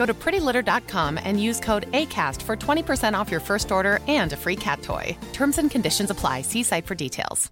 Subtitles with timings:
[0.00, 4.36] Go to prettylitter.com and use code ACAST for 20% off your first order and a
[4.36, 5.14] free cat toy.
[5.34, 6.40] Terms and conditions apply.
[6.40, 7.50] See site for details.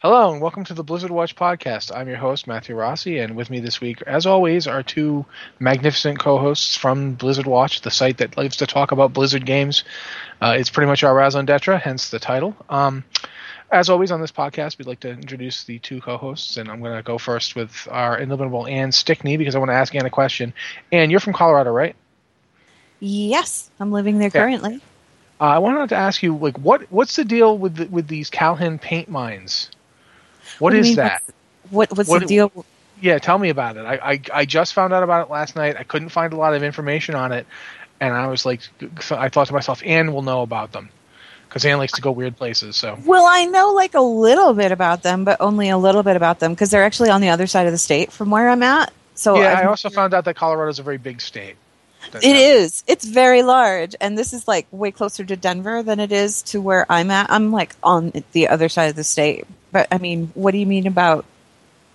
[0.00, 1.94] Hello and welcome to the Blizzard Watch podcast.
[1.96, 5.24] I'm your host, Matthew Rossi, and with me this week, as always, are two
[5.60, 9.84] magnificent co hosts from Blizzard Watch, the site that loves to talk about Blizzard games.
[10.42, 12.56] Uh, it's pretty much our raison d'etre, hence the title.
[12.68, 13.04] Um,
[13.74, 16.96] as always on this podcast, we'd like to introduce the two co-hosts, and I'm going
[16.96, 20.10] to go first with our inimitable Anne Stickney because I want to ask Anne a
[20.10, 20.54] question.
[20.92, 21.96] Anne, you're from Colorado, right?
[23.00, 24.76] Yes, I'm living there currently.
[25.40, 28.30] Uh, I wanted to ask you, like, what what's the deal with the, with these
[28.30, 29.70] Calhan paint mines?
[30.60, 31.22] What you is mean, that?
[31.70, 32.64] What what's What- the deal?
[33.00, 33.84] Yeah, tell me about it.
[33.84, 35.76] I, I I just found out about it last night.
[35.76, 37.44] I couldn't find a lot of information on it,
[38.00, 38.60] and I was like,
[39.10, 40.88] I thought to myself, Anne will know about them
[41.54, 42.74] because Anne likes to go weird places.
[42.74, 46.16] So Well, I know like a little bit about them, but only a little bit
[46.16, 48.64] about them because they're actually on the other side of the state from where I'm
[48.64, 48.92] at.
[49.14, 51.54] So yeah, I've- I also found out that Colorado is a very big state.
[52.12, 52.82] It is.
[52.88, 56.60] It's very large, and this is like way closer to Denver than it is to
[56.60, 57.30] where I'm at.
[57.30, 59.46] I'm like on the other side of the state.
[59.70, 61.24] But I mean, what do you mean about?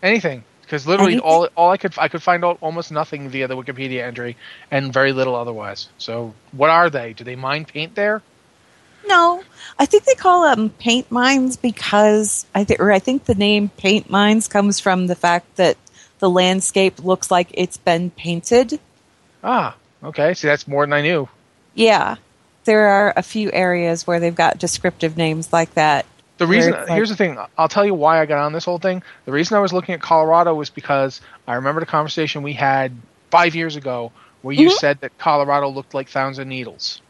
[0.02, 1.30] anything because literally Anything?
[1.30, 4.38] all all I could I could find out almost nothing via the Wikipedia entry
[4.72, 5.90] and very little otherwise.
[5.98, 7.12] So what are they?
[7.12, 8.22] Do they mine paint there?
[9.08, 9.44] No,
[9.78, 13.70] I think they call them paint mines because I think, or I think the name
[13.70, 15.78] paint mines comes from the fact that
[16.20, 18.80] the landscape looks like it's been painted.
[19.44, 20.34] Ah, okay.
[20.34, 21.28] See, that's more than I knew.
[21.76, 22.18] Yeah,
[22.66, 26.06] there are a few areas where they've got descriptive names like that.
[26.38, 27.38] The reason like- here's the thing.
[27.58, 29.02] I'll tell you why I got on this whole thing.
[29.26, 32.92] The reason I was looking at Colorado was because I remember the conversation we had
[33.32, 34.12] five years ago
[34.42, 34.74] where you Mhm.
[34.74, 37.02] said that Colorado looked like Thousand Needles.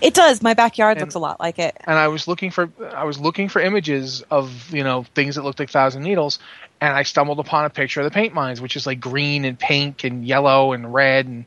[0.00, 0.42] It does.
[0.42, 1.76] My backyard And- looks a lot like it.
[1.84, 5.42] and I was looking for I was looking for images of you know things that
[5.42, 6.38] looked like Thousand Needles,
[6.80, 9.58] and I stumbled upon a picture of the paint mines, which is like green and
[9.58, 11.44] pink and yellow and red, and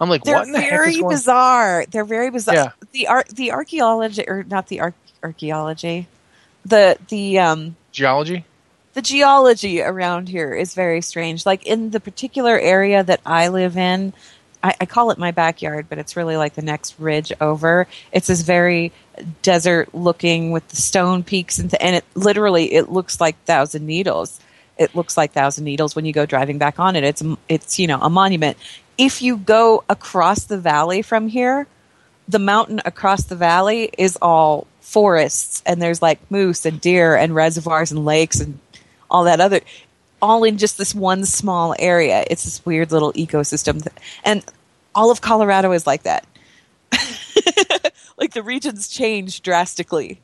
[0.00, 1.08] I'm like, They're what the is very going?
[1.14, 1.84] bizarre.
[1.90, 2.54] They're very bizarre.
[2.54, 2.70] Yeah.
[2.92, 6.06] The art, the archaeology or not the ar- archaeology,
[6.64, 8.44] the the um Geology?
[8.94, 11.44] the geology around here is very strange.
[11.44, 14.12] Like in the particular area that I live in,
[14.64, 17.86] I, I call it my backyard, but it's really like the next ridge over.
[18.12, 18.92] It's this very
[19.42, 23.86] desert looking with the stone peaks and, th- and it literally it looks like Thousand
[23.86, 24.40] Needles.
[24.78, 27.04] It looks like Thousand Needles when you go driving back on it.
[27.04, 28.56] It's it's you know a monument.
[28.96, 31.66] If you go across the valley from here,
[32.26, 37.34] the mountain across the valley is all forests and there's like moose and deer and
[37.34, 38.58] reservoirs and lakes and
[39.10, 39.60] all that other
[40.24, 44.42] all in just this one small area it's this weird little ecosystem th- and
[44.94, 46.24] all of colorado is like that
[48.18, 50.20] like the regions change drastically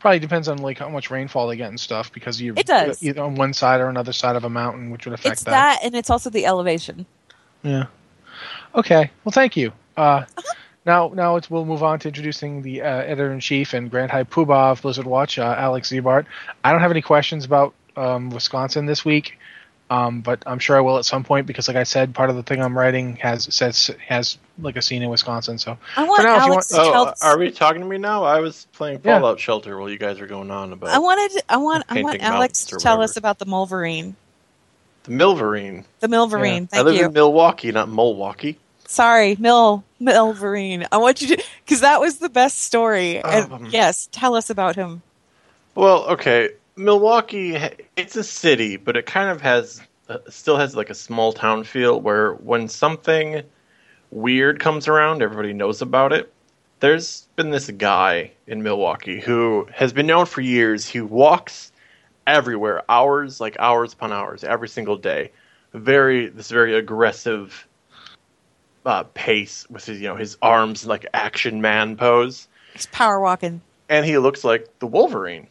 [0.00, 3.02] Probably depends on like how much rainfall they get and stuff because you're It does.
[3.02, 5.80] either on one side or another side of a mountain, which would affect it's that
[5.82, 7.04] and it's also the elevation
[7.64, 7.86] Yeah.
[8.76, 9.10] Okay.
[9.24, 9.72] Well, thank you.
[9.96, 10.54] Uh, Uh-huh.
[10.86, 14.12] Now, now it's, we'll move on to introducing the uh, editor in chief and Grand
[14.12, 16.26] High Poobah of Blizzard Watch, uh, Alex Ziebart.
[16.62, 19.38] I don't have any questions about um, Wisconsin this week,
[19.90, 22.36] um, but I'm sure I will at some point because, like I said, part of
[22.36, 25.58] the thing I'm writing has says has like a scene in Wisconsin.
[25.58, 27.98] So i want now, you alex want- to Oh, tell are we talking to me
[27.98, 28.24] now?
[28.24, 29.18] I was playing Yeah.
[29.18, 32.20] Fallout Shelter while you guys were going on about i wanted i want i want
[32.22, 33.02] alex to tell whatever.
[33.04, 34.14] us about the mulverine
[35.04, 35.84] the Milverine.
[36.00, 38.58] the milverine I thank live you in Milwaukee, not Milwaukee.
[38.86, 40.86] Sorry, Mil Milverine.
[40.92, 43.22] I want you to because that was the best story.
[43.22, 45.00] And Um, yes, tell us about him.
[45.74, 47.58] Well, okay, Milwaukee.
[47.96, 51.64] It's a city, but it kind of has uh, still has like a small town
[51.64, 53.42] feel where when something
[54.10, 56.32] weird comes around, everybody knows about it.
[56.80, 60.86] There's been this guy in Milwaukee who has been known for years.
[60.86, 61.72] He walks
[62.26, 65.32] everywhere, hours like hours upon hours, every single day.
[65.74, 67.66] Very this very aggressive
[68.86, 72.48] uh, pace with his you know his arms like action man pose.
[72.72, 73.60] He's power walking.
[73.88, 75.48] and he looks like the Wolverine.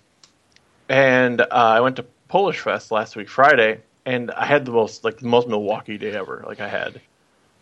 [0.89, 5.03] And uh, I went to Polish Fest last week, Friday, and I had the most
[5.03, 6.43] like the most Milwaukee day ever.
[6.47, 7.01] Like I had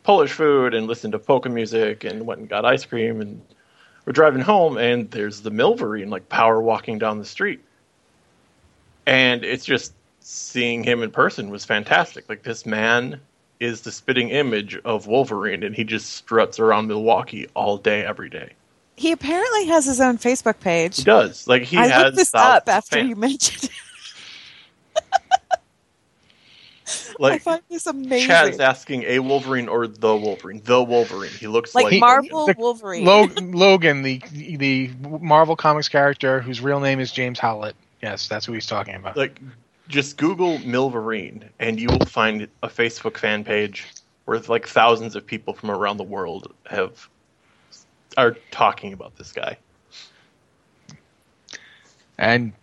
[0.04, 3.42] Polish food and listened to polka music and went and got ice cream and
[4.06, 7.64] we're driving home and there's the Milverine like power walking down the street.
[9.08, 12.30] And it's just seeing him in person was fantastic.
[12.30, 13.20] Like this man
[13.60, 18.30] is the spitting image of Wolverine and he just struts around Milwaukee all day every
[18.30, 18.52] day.
[18.96, 20.98] He apparently has his own Facebook page.
[20.98, 21.48] He does.
[21.48, 23.10] Like he I has looked this up after fans.
[23.10, 23.72] you mentioned it.
[27.20, 28.28] like, I find this amazing.
[28.28, 30.62] Chad's asking a Wolverine or the Wolverine.
[30.64, 31.32] The Wolverine.
[31.32, 33.04] He looks like, like, Marvel the- Wolverine.
[33.06, 37.76] Lo- Logan, the the Marvel Comics character whose real name is James Howlett.
[38.02, 39.18] Yes, that's who he's talking about.
[39.18, 39.42] like
[39.88, 43.86] just Google Milverine and you will find a Facebook fan page
[44.26, 47.08] where like thousands of people from around the world have
[48.18, 49.58] are talking about this guy.
[52.18, 52.54] And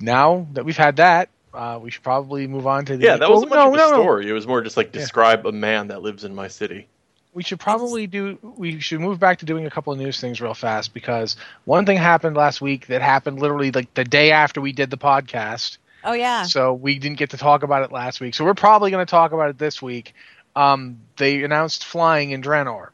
[0.00, 3.04] now that we've had that, uh, we should probably move on to the.
[3.04, 4.02] Yeah, that wasn't Well, much no, of a no, no.
[4.02, 4.28] story.
[4.28, 6.88] It was more just like describe a man that lives in my city.
[7.34, 8.38] We should probably do.
[8.56, 11.86] We should move back to doing a couple of news things real fast because one
[11.86, 15.78] thing happened last week that happened literally like the day after we did the podcast.
[16.04, 16.42] oh yeah.
[16.44, 18.34] So we didn't get to talk about it last week.
[18.34, 20.14] So we're probably going to talk about it this week.
[20.54, 22.88] Um, they announced flying in Draenor.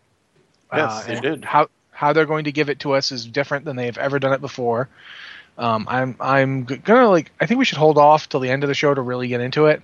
[0.72, 1.44] Yes, they did.
[1.44, 1.68] How
[1.98, 4.40] how they're going to give it to us is different than they've ever done it
[4.40, 4.88] before.
[5.58, 8.68] Um, I'm I'm gonna like I think we should hold off till the end of
[8.68, 9.82] the show to really get into it,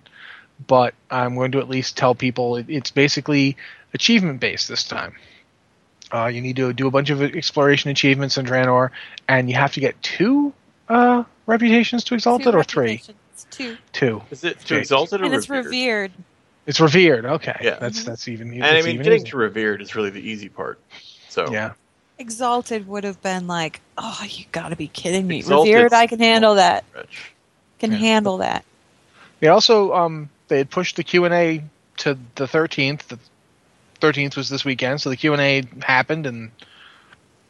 [0.69, 3.57] but I'm going to at least tell people it, it's basically
[3.93, 5.17] achievement based this time.
[6.13, 8.91] Uh, you need to do a bunch of exploration achievements in Draenor,
[9.27, 10.53] and you have to get two
[10.89, 13.03] uh, reputations to exalted Two or three.
[13.03, 13.47] reputations.
[13.51, 13.77] Two.
[13.93, 14.23] Two.
[14.31, 14.81] Is it to Okay.
[14.83, 15.65] exalted or And it's revered?
[15.73, 16.13] revered.
[16.67, 17.25] It's revered.
[17.27, 17.57] Okay.
[17.61, 17.79] Yeah.
[17.81, 18.53] That's that's even.
[18.55, 19.31] And I mean, getting easier.
[19.33, 20.79] to revered is really the easy part.
[21.29, 21.73] So Yeah.
[22.19, 25.39] Exalted would have been like, oh, you got to be kidding me.
[25.39, 26.85] Exalted- Revered, I can handle that.
[26.95, 27.33] Rich.
[27.81, 27.99] Can Yeah.
[27.99, 28.65] handle that.
[29.41, 31.63] They also um they had pushed the Q and A
[31.99, 33.09] to the thirteenth.
[33.09, 33.19] The
[34.01, 36.51] thirteenth was this weekend, so the Q and A happened, and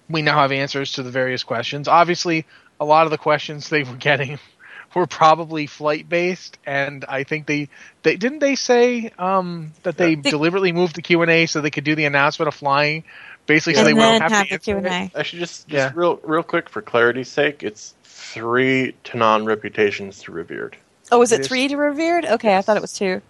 [0.09, 1.87] we now have answers to the various questions.
[1.87, 2.47] Obviously,
[2.81, 4.39] a lot of the questions they were getting
[4.95, 7.69] were probably flight based, and I think they
[8.03, 11.61] they didn't they say um that they They- deliberately moved the Q and A so
[11.61, 13.05] they could do the announcement of flying,
[13.47, 15.11] basically, so they won't have, have to the answer Q&A.
[15.19, 15.93] Actually, just, just Yeah.
[15.95, 20.77] real real quick for clarity's sake, it's three Tanaan reputations to revered.
[21.13, 22.25] Oh, is It it is- three to revered?
[22.25, 23.21] Okay, I thought it was two.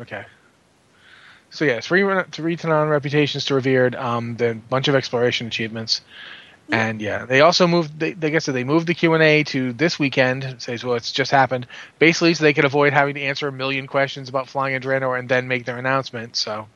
[0.00, 0.24] Okay.
[1.50, 3.94] So yeah, three three Tanaan reputations to revered.
[3.96, 6.00] Um, then bunch of exploration achievements,
[6.70, 7.98] and yeah, they also moved.
[7.98, 10.44] They, like I said, they moved the Q and A to this weekend.
[10.44, 11.66] It Says well, it's just happened,
[11.98, 15.18] basically, so they could avoid having to answer a million questions about flying in Draenor
[15.18, 16.36] and then make their announcement.
[16.36, 16.68] So,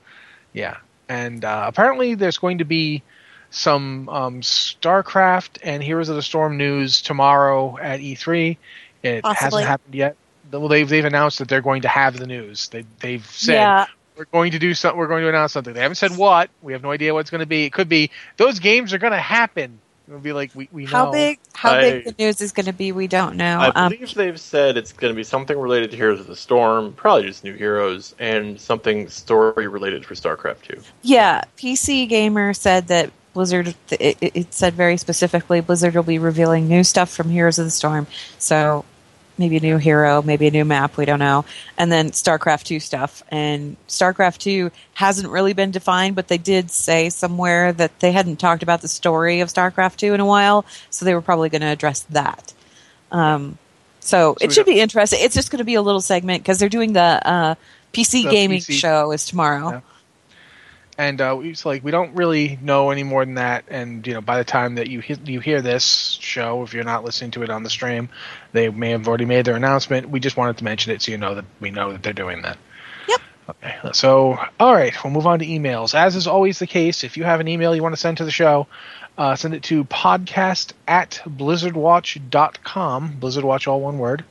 [0.52, 0.78] yeah,
[1.09, 3.03] and uh, apparently there's going to be
[3.51, 8.56] some um, StarCraft and Heroes of the Storm news tomorrow at E3.
[9.03, 9.45] It Possibly.
[9.45, 10.17] hasn't happened yet.
[10.51, 12.69] Well, they've they've announced that they're going to have the news.
[12.69, 13.87] They they've said yeah,
[14.17, 14.99] we're going to do something.
[14.99, 15.75] We're going to announce something.
[15.75, 16.51] They haven't said what.
[16.62, 17.65] We have no idea what it's going to be.
[17.65, 19.81] It could be those games are going to happen.
[20.06, 20.91] It'll be like we we know.
[20.91, 21.39] how big?
[21.55, 22.93] How I- big the news is going to be?
[22.93, 23.59] We don't know.
[23.59, 26.37] I Um, believe they've said it's going to be something related to Heroes of the
[26.37, 30.81] Storm, probably just new heroes, and something story related for StarCraft 2.
[31.03, 33.75] Yeah, PC Gamer said that Blizzard.
[33.91, 37.65] It, it it said very specifically Blizzard will be revealing new stuff from Heroes of
[37.65, 38.06] the Storm.
[38.39, 38.85] So
[39.38, 40.96] maybe a new hero, maybe a new map.
[40.96, 41.44] We don't know.
[41.76, 43.22] And then StarCraft two stuff.
[43.29, 48.36] And StarCraft two hasn't really been defined, but they did say somewhere that they hadn't
[48.36, 50.64] talked about the story of StarCraft two in a while.
[50.91, 52.53] So they were probably going to address that.
[53.10, 53.58] Um,
[54.00, 55.20] so, So it should be interesting.
[55.22, 57.55] It's just going to be a little segment because they're doing the uh,
[57.93, 59.70] PC The gaming PC show is tomorrow.
[59.70, 59.81] Yeah.
[60.98, 63.65] And uh, it's like we don't really know any more than that.
[63.69, 66.84] And you know, by the time that you he- you hear this show, if you're
[66.84, 68.08] not listening to it on the stream,
[68.53, 70.08] they may have already made their announcement.
[70.08, 72.43] We just wanted to mention it so you know that we know that they're doing
[72.43, 72.58] that.
[73.08, 73.20] Yep.
[73.51, 73.77] Okay.
[73.93, 75.94] So, all right, we'll move on to emails.
[75.94, 78.24] As is always the case, if you have an email you want to send to
[78.24, 78.67] the show,
[79.19, 83.17] uh, send it to podcast at blizzardwatch.com.
[83.20, 84.24] Blizzardwatch, all one word.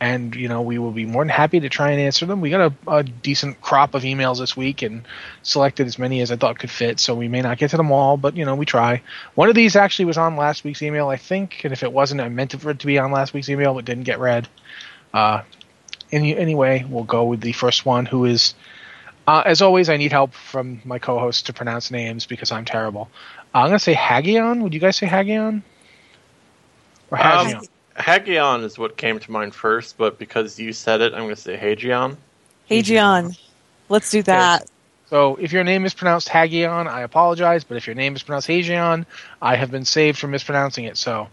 [0.00, 2.40] And, you know, we will be more than happy to try and answer them.
[2.40, 5.04] We got a, a decent crop of emails this week and
[5.42, 7.00] selected as many as I thought could fit.
[7.00, 9.02] So we may not get to them all, but, you know, we try.
[9.34, 11.64] One of these actually was on last week's email, I think.
[11.64, 13.84] And if it wasn't, I meant for it to be on last week's email, but
[13.84, 14.48] didn't get read.
[15.14, 15.42] Uh,
[16.12, 18.54] any, anyway, we'll go with the first one, who is,
[19.26, 23.08] uh, as always, I need help from my co-hosts to pronounce names because I'm terrible.
[23.54, 24.62] Uh, I'm going to say Hagion.
[24.64, 25.62] Would you guys say Hagion?
[27.10, 27.18] Or
[27.56, 27.62] Um,
[27.96, 28.34] Hagion?
[28.34, 31.40] Hagion is what came to mind first, but because you said it, I'm going to
[31.40, 32.16] say Hagion.
[32.66, 33.32] Hagion.
[33.88, 34.68] Let's do that.
[35.06, 38.46] so if your name is pronounced Hagion, I apologize, but if your name is pronounced
[38.46, 39.06] Hagion,
[39.40, 40.96] I have been saved from mispronouncing it.
[40.96, 41.28] So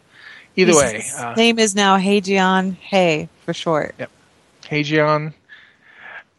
[0.55, 3.95] Either His way, uh, name is now Hagion Hey for short.
[4.63, 5.33] Heijion.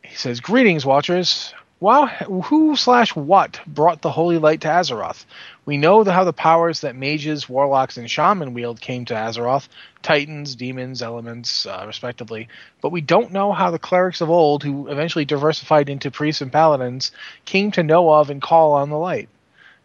[0.02, 1.54] He says, "Greetings, watchers.
[1.80, 5.24] Wow, who slash what brought the holy light to Azeroth?
[5.64, 9.66] We know the, how the powers that mages, warlocks, and shaman wield came to Azeroth,
[10.02, 12.48] titans, demons, elements, uh, respectively.
[12.80, 16.52] But we don't know how the clerics of old, who eventually diversified into priests and
[16.52, 17.12] paladins,
[17.44, 19.28] came to know of and call on the light.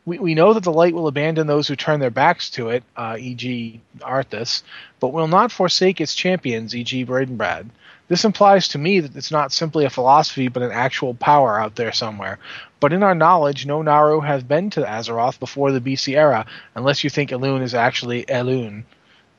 [0.05, 2.83] We, we know that the light will abandon those who turn their backs to it,
[2.95, 4.63] uh, e.g., Arthas,
[4.99, 7.69] but will not forsake its champions, e.g., Bradenbrad.
[8.07, 11.75] This implies to me that it's not simply a philosophy, but an actual power out
[11.75, 12.39] there somewhere.
[12.79, 17.03] But in our knowledge, no Naru has been to Azeroth before the BC era, unless
[17.03, 18.83] you think Elune is actually Elune.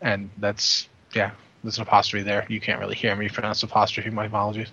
[0.00, 2.46] And that's, yeah, there's an apostrophe there.
[2.48, 4.68] You can't really hear me pronounce apostrophe, my apologies.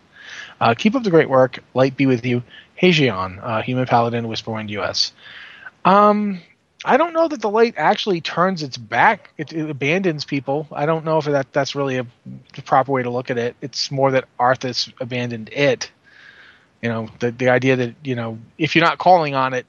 [0.60, 1.60] Uh, keep up the great work.
[1.74, 2.44] Light be with you.
[2.82, 5.14] Heijion, uh, Human Paladin, Whisperwind US.
[5.84, 6.42] Um,
[6.84, 9.32] I don't know that the light actually turns its back.
[9.38, 10.68] It, it abandons people.
[10.72, 12.06] I don't know if that that's really a
[12.56, 13.56] the proper way to look at it.
[13.62, 15.92] It's more that Arthas abandoned it.
[16.82, 19.66] You know, the the idea that you know if you're not calling on it,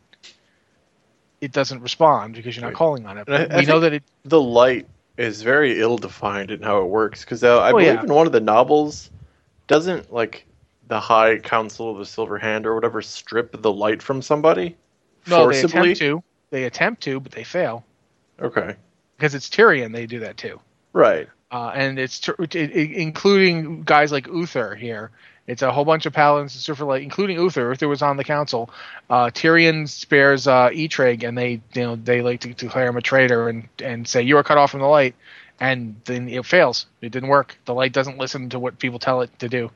[1.41, 2.77] it doesn't respond because you're not Right.
[2.77, 3.29] calling on it.
[3.29, 4.03] And I- But I we know that it.
[4.25, 4.87] The light
[5.19, 8.03] is very ill defined in how it works because uh, I Oh, believe yeah.
[8.03, 9.11] in one of the novels,
[9.67, 10.47] doesn't like
[10.89, 14.77] the High Council of the Silver Hand or whatever strip the light from somebody
[15.27, 16.23] No, they attempt to.
[16.51, 17.85] They attempt to, but they fail
[18.41, 18.77] Okay,
[19.17, 19.93] because it's Tirion.
[19.93, 20.61] They do that too.
[20.93, 21.29] right.
[21.51, 25.11] uh, and it's t- it, it, including guys like Uther here.
[25.47, 27.69] It's a whole bunch of paladins and super light, including Uther.
[27.71, 28.71] Uther was on the council.
[29.09, 33.49] Uh, Tirion spares uh, and they you know they like to declare him a traitor
[33.49, 35.15] and and say you are cut off from the light,
[35.61, 36.87] and then it fails.
[37.01, 37.57] It didn't work.
[37.65, 39.71] The light doesn't listen to what people tell it to do.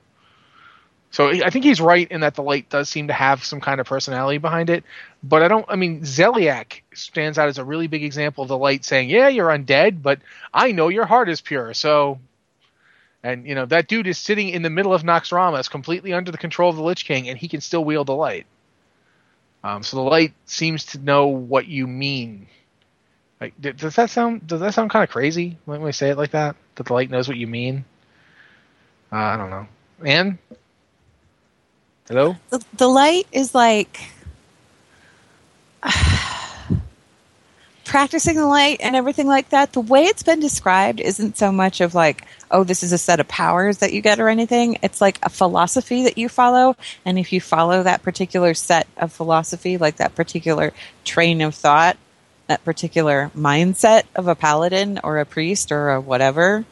[1.13, 3.81] So I think he's right in that the light does seem to have some kind
[3.81, 4.85] of personality behind it,
[5.25, 5.67] but I don't.
[5.69, 9.27] I mean, Zeliek stands out as a really big example of the light saying, "Yeah,
[9.27, 10.21] you're undead, but
[10.55, 12.21] I know your heart is pure." So,
[13.23, 16.39] and you know that dude is sitting in the middle of Naxxramas, completely under the
[16.39, 18.47] control of the Lich King, and he can still wield the light.
[19.63, 22.47] Um, so the light seems to know what you mean.
[23.41, 24.47] Like, does that sound?
[24.47, 26.57] Does that sound kind of crazy when we say it like that?
[26.75, 27.85] That the light knows what you mean.
[29.13, 29.67] Uh, I don't know.
[30.05, 30.39] Anne,
[32.09, 32.37] hello.
[32.51, 34.01] The, the light is like
[37.91, 39.73] practicing the light and everything like that.
[39.73, 43.19] The way it's been described isn't so much of like, oh, this is a set
[43.19, 44.79] of powers that you get or anything.
[44.81, 46.77] It's like a philosophy that you follow.
[47.05, 50.73] And if you follow that particular set of philosophy, like that particular
[51.05, 51.97] train of thought,
[52.47, 56.65] that particular mindset of a paladin or a priest or a whatever,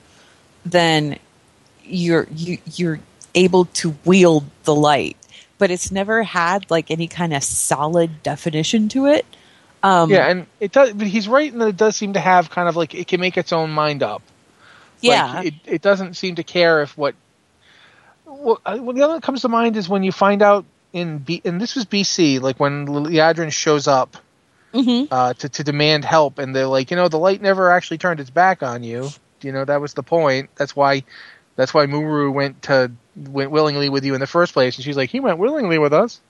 [0.65, 1.19] then
[1.83, 3.01] you're you you're
[3.35, 5.17] able to wield the light
[5.57, 9.25] but it's never had like any kind of solid definition to it
[9.83, 10.93] um yeah, and it does.
[10.93, 13.21] But he's right in that it does seem to have kind of like it can
[13.21, 14.23] make its own mind up.
[15.01, 17.15] yeah Like, it, it doesn't seem to care if what.
[18.27, 21.41] Well, well, the other that comes to mind is when you find out in B,
[21.45, 24.17] and this was BC, like when Liadrin shows up
[24.73, 27.99] hmm uh, to to demand help, and they're like, you know, the light never actually
[27.99, 29.11] turned its back on you.
[29.43, 30.51] You know, that was the point.
[30.57, 31.05] That's why,
[31.57, 34.97] that's why M'uru went to went willingly with you in the first place, and she's
[34.97, 36.21] like, he went willingly with us.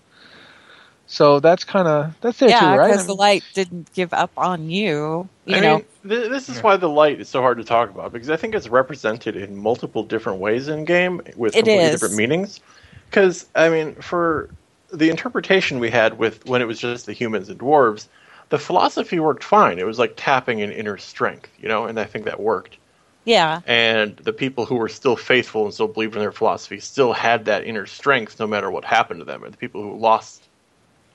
[1.08, 2.94] So that's kind of that's there yeah too, right?
[2.94, 6.62] because the light didn't give up on you you I know mean, th- this is
[6.62, 9.56] why the light is so hard to talk about because I think it's represented in
[9.56, 11.90] multiple different ways in game with It completely is.
[11.90, 12.60] different meanings.
[13.06, 14.50] Because I mean, for
[14.92, 18.08] the interpretation we had with when it was just the humans and dwarves,
[18.50, 19.78] the philosophy worked fine.
[19.78, 22.78] It was like tapping an inner strength, you know, and I think that worked.
[23.24, 27.12] yeah And the people who were still faithful and still believed in their philosophy still
[27.12, 29.44] had that inner strength no matter what happened to them.
[29.44, 30.47] And the people who lost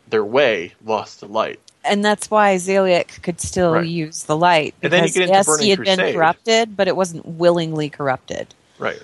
[0.09, 1.59] their way lost the light.
[1.85, 3.85] and that's why Zeliek could still Right.
[3.87, 6.15] use the light And then you get into yes Burning he had been Crusade.
[6.15, 8.47] corrupted but it wasn't willingly corrupted
[8.79, 9.01] Right.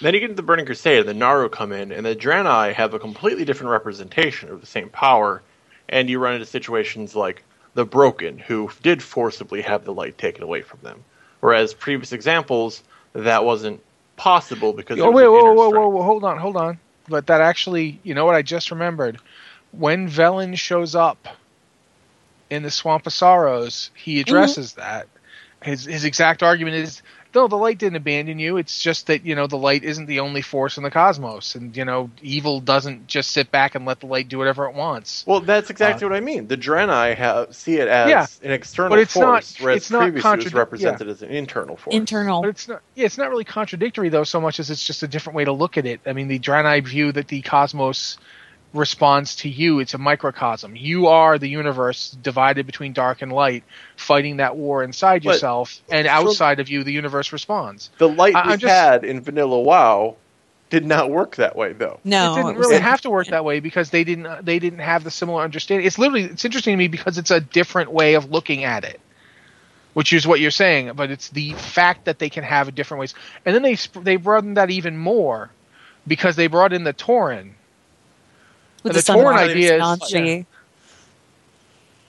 [0.00, 2.72] Then you get into the Burning Crusade, and the Naru come in, and the Draenei
[2.74, 5.42] have a completely different representation of the same power,
[5.88, 7.44] and you run into situations like
[7.74, 11.04] the Broken, who did forcibly have the light taken away from them.
[11.38, 12.82] Whereas previous examples,
[13.12, 13.80] that wasn't
[14.16, 16.78] possible because Oh wait, whoa, whoa, whoa, whoa, hold on, hold on.
[17.08, 18.34] But that actually, you know what?
[18.34, 19.18] I just remembered
[19.72, 21.28] when Velen shows up
[22.50, 25.08] in the Swamp of Sorrows, he addresses that.
[25.62, 27.02] His his exact argument is,
[27.36, 28.56] no, the light didn't abandon you.
[28.56, 31.74] It's just that you know the light isn't the only force in the cosmos, and
[31.76, 35.24] you know evil doesn't just sit back and let the light do whatever it wants.
[35.24, 36.48] Well, that's exactly what I mean.
[36.48, 39.76] The Draenei have, see it as Uh, Yeah, an external but it's not- force, whereas
[39.78, 41.94] it's not previously it was contradic- represented as an internal force.
[41.94, 42.82] internal But it's not.
[42.96, 45.52] Yeah, it's not really contradictory though, so much as it's just a different way to
[45.52, 46.00] look at it.
[46.04, 48.18] I mean, the Draenei view that the cosmos
[48.72, 49.80] responds to you.
[49.80, 50.76] It's a microcosm.
[50.76, 53.64] You are the universe divided between dark and light,
[53.96, 57.90] fighting that war inside But yourself, and outside of you, the universe responds.
[57.98, 60.16] The light I- we just- had in Vanilla WoW
[60.70, 62.00] did not work that way, though.
[62.02, 64.58] No, it didn't it really a- have to work that way because they didn't they
[64.58, 65.86] didn't have the similar understanding.
[65.86, 68.98] It's literally it's interesting to me because it's a different way of looking at it,
[69.92, 70.92] which is what you're saying.
[70.94, 73.14] But it's the fact that they can have different ways,
[73.44, 75.50] and then they they broadened that even more
[76.06, 77.50] because they brought in the Tauren.
[78.82, 80.46] With the the Tauren idea is- Nanchi.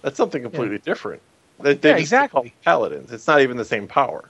[0.01, 1.21] That's something completely different.
[1.61, 2.53] They, they Yeah, exactly.
[2.65, 3.11] paladins.
[3.11, 4.25] It's not even the same power.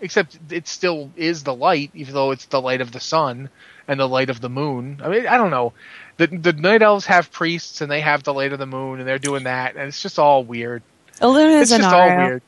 [0.00, 3.48] Except it still is the light, even though it's the light of the sun
[3.88, 5.00] and the light of the moon.
[5.02, 5.72] I mean, I don't know.
[6.18, 9.08] The the night elves have priests and they have the light of the moon and
[9.08, 10.82] they're doing that, and it's just all weird.
[11.20, 12.42] Illumina It's is a just all weird.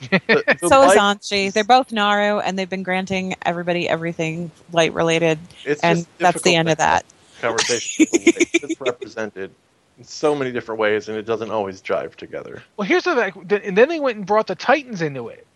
[0.00, 0.20] The-
[0.62, 1.52] the So is light- An'she.
[1.52, 6.54] They're both Naru, and they've been granting everybody everything light related, It's and that's the
[6.54, 7.04] end to of that.
[7.40, 8.06] Conversation.
[8.10, 9.50] with the it's represented
[9.98, 12.62] in so many different ways, and it doesn't always jive together.
[12.76, 13.60] Well, here's the thing.
[13.64, 15.46] And then they went and brought the Titans into it.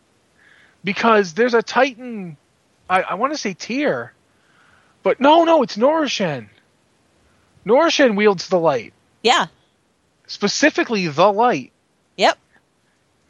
[0.84, 2.36] Because there's a Titan,
[2.90, 4.12] I, I want to say Tyr,
[5.04, 6.48] but no, no, it's Norushen.
[7.64, 9.46] Norushen wields the light, Yeah.
[10.26, 11.70] specifically the light.
[12.16, 12.36] Yep.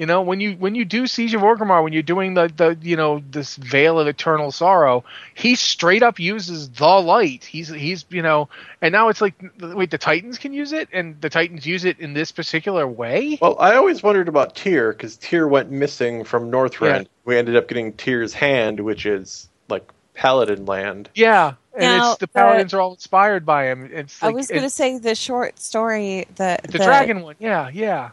[0.03, 2.77] You know, when you when you do Siege of Orgrimmar, when you're doing the, the
[2.83, 7.45] you know this Veil of Eternal Sorrow, he straight up uses the light.
[7.45, 8.49] He's he's you know,
[8.81, 12.01] and now it's like wait, the Titans can use it, and the Titans use it
[12.01, 13.39] in this particular way.
[13.41, 17.03] Well, I always wondered about Tyr because Tyr went missing from Northrend.
[17.03, 17.09] Yeah.
[17.25, 21.11] We ended up getting Tyr's hand, which is like Paladin land.
[21.15, 23.89] Yeah, and Now, it's the the- paladins are all inspired by him.
[23.93, 27.37] It's I was going to say the short story, the the, dragon one.
[27.39, 28.11] Yeah, yeah.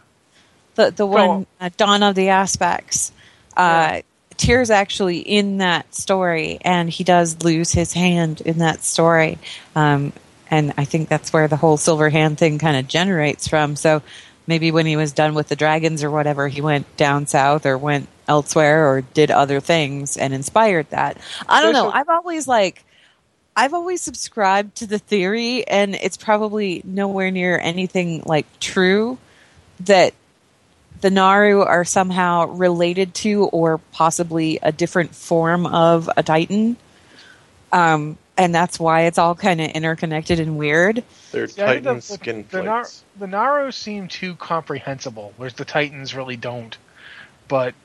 [0.79, 3.11] The the one uh, Dawn of the Aspects.
[3.55, 4.01] Uh,
[4.37, 9.37] Tyr's actually in that story, and he does lose his hand in that story.
[9.75, 10.13] Um,
[10.49, 13.75] and I think that's where the whole silver hand thing kind of generates from.
[13.75, 14.01] So
[14.47, 17.77] maybe when he was done with the dragons or whatever, he went down south or
[17.77, 21.17] went elsewhere or did other things and inspired that.
[21.47, 21.91] I don't know.
[21.91, 22.85] I've always like.
[23.57, 29.17] I've always subscribed to the theory, and it's probably nowhere near anything like true
[29.81, 30.13] that
[31.01, 36.77] the Naru are somehow related to or possibly a different form of a Titan.
[37.71, 41.03] Um, and that's why it's all kind of interconnected and weird.
[41.31, 43.03] They're Yeah, Titan the- skin the, Nar- plates.
[43.17, 46.77] the Naru seem too comprehensible, whereas the Titans really don't.
[47.47, 47.75] But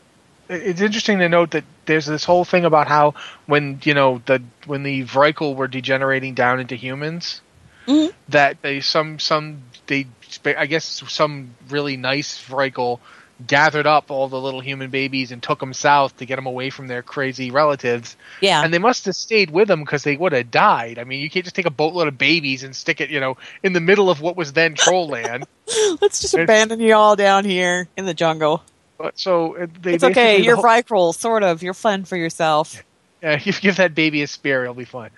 [0.48, 3.14] it's interesting to note that there's this whole thing about how
[3.46, 7.40] when you know the when the Vrykul were degenerating down into humans,
[7.86, 8.12] Mhm.
[8.28, 13.00] that they some some they spa- I guess some really nice Vrykul
[13.46, 16.70] gathered up all the little human babies and took them south to get them away
[16.70, 18.62] from their crazy relatives Yeah.
[18.62, 21.00] and they must have stayed with them because they would have died.
[21.00, 23.36] I mean, you can't just take a boatload of babies and stick it, you know,
[23.64, 25.46] in the middle of what was then troll land.
[26.00, 28.62] Let's just It's- abandon you all down here in the jungle.
[28.98, 30.40] But so uh, they It's okay.
[30.40, 31.60] You're whole- Vrykul, sort of.
[31.64, 32.84] You're fun for yourself.
[33.24, 35.08] Yeah, if you give that baby a spear, it'll be fine.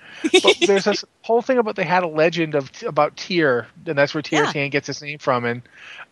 [0.41, 4.15] But there's this whole thing about they had a legend of about Tyr, and that's
[4.15, 4.61] where Tyr's Yeah.
[4.61, 5.45] hand gets its name from.
[5.45, 5.63] And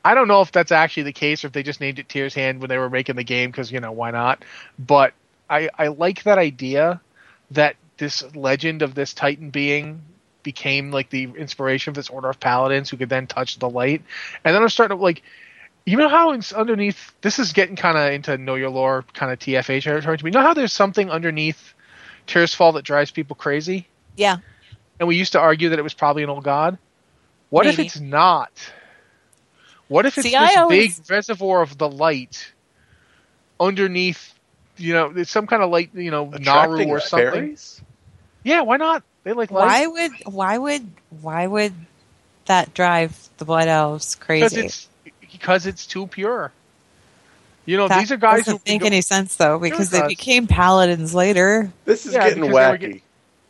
[0.05, 2.35] I don't know if that's actually the case, or if they just named it Tyr's
[2.35, 4.45] hand when they were making the game because you know why not.
[4.77, 5.15] But
[5.49, 7.01] I I like that idea
[7.53, 10.03] that this legend of this Titan being
[10.43, 14.03] became like the inspiration of this order of paladins who could then touch the light.
[14.45, 15.23] And then I'm starting to like.
[15.87, 17.13] You know how it's underneath?
[17.21, 20.31] This is getting kind of into know your lore, kind of TFA territory to me.
[20.31, 21.74] You know how there's something underneath
[22.27, 23.87] Tirisfal that drives people crazy?
[24.17, 24.39] Yeah.
[24.99, 26.79] And we used to argue that it was probably an old god.
[27.51, 28.51] What if it's not?
[29.89, 32.53] What if it's See, this always- big reservoir of the light
[33.61, 34.33] underneath?
[34.77, 37.31] You know, it's some kind of light, you know, Naru or something.
[37.31, 37.81] fairies?
[38.43, 39.05] Yeah, why not?
[39.23, 39.67] They like light.
[39.67, 40.91] Why would why would
[41.23, 41.75] why would
[42.47, 44.67] that drive the blood elves because crazy?
[44.67, 44.89] it's
[45.21, 46.53] because it's too pure.
[47.67, 50.07] You know, that these are guys doesn't who make don't- any sense though, because they
[50.07, 51.73] became paladins later.
[51.85, 52.81] This is Yeah, getting because they were wacky.
[52.81, 53.01] getting-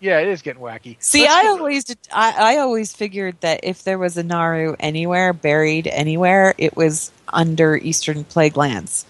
[0.01, 0.97] Yeah, it is getting wacky.
[1.01, 4.77] See, Let's I always did, I, I always figured that if there was a Naru
[4.79, 9.07] anywhere buried anywhere, it was under Eastern Plague Lands,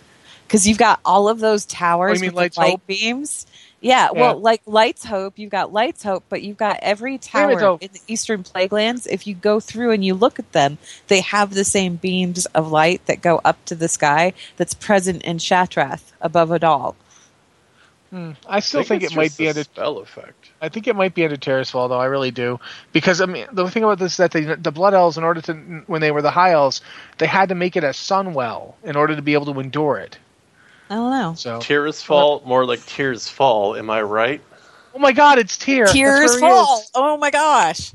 [0.47, 3.47] because you've got all of those towers Oh, you mean with the Light's light beams.
[3.85, 4.20] Yeah, Yeah.
[4.20, 7.79] well, like Lights Hope, you've got Lights Hope, but you've got every tower though.
[7.83, 9.07] in the Eastern Plague Lands.
[9.07, 12.73] If you go through and you look at them, they have the same beams of
[12.73, 16.94] light that go up to the sky that's present in Shattrath above it A'dal.
[18.09, 18.31] Hmm.
[18.49, 19.64] I still think, it's it might just be a under.
[19.64, 20.51] spell effect.
[20.62, 21.99] I think it might be under Tirisfal, though.
[21.99, 22.61] I really do,
[22.92, 25.42] because I mean, the thing about this is that they, the Blood Elves, in order
[25.42, 25.53] to
[25.88, 26.81] when they were the High Elves,
[27.18, 30.16] they had to make it a Sunwell in order to be able to endure it.
[30.90, 31.35] I don't know.
[31.35, 33.77] So, Tirisfal, more like tears fall.
[33.77, 34.40] Am I right?
[34.94, 35.85] oh my God, it's Tyr.
[35.87, 36.40] That's Tears where he is.
[36.40, 36.83] fall.
[36.94, 37.92] Oh my gosh.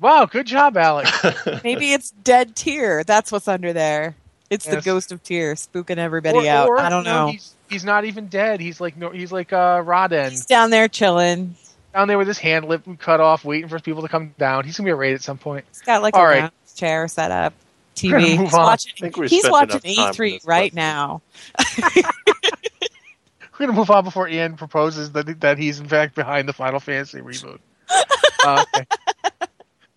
[0.00, 1.10] Wow, good job, Alex.
[1.64, 3.04] Maybe it's dead Tyr.
[3.04, 4.16] That's what's under there.
[4.50, 6.68] It's the ghost of Tyr spooking everybody Or- out.
[6.68, 7.32] or, I don't no, know.
[7.32, 8.60] He's, he's not even dead.
[8.60, 11.54] He's like no, he's like uh, Roden He's down there chilling.
[11.94, 14.64] down there with his hand lip cut off, waiting for people to come down.
[14.64, 15.64] He's gonna be a raid at some point.
[15.70, 16.50] He's got like All a right.
[16.76, 17.54] chair set up.
[17.94, 18.38] TV.
[18.38, 20.76] He's watching, he's watching enough time on E3 right question.
[20.76, 21.22] now.
[23.58, 26.80] We're gonna move on before Ian proposes that that he's in fact behind the Final
[26.80, 27.58] Fantasy reboot.
[28.46, 28.84] Uh, okay.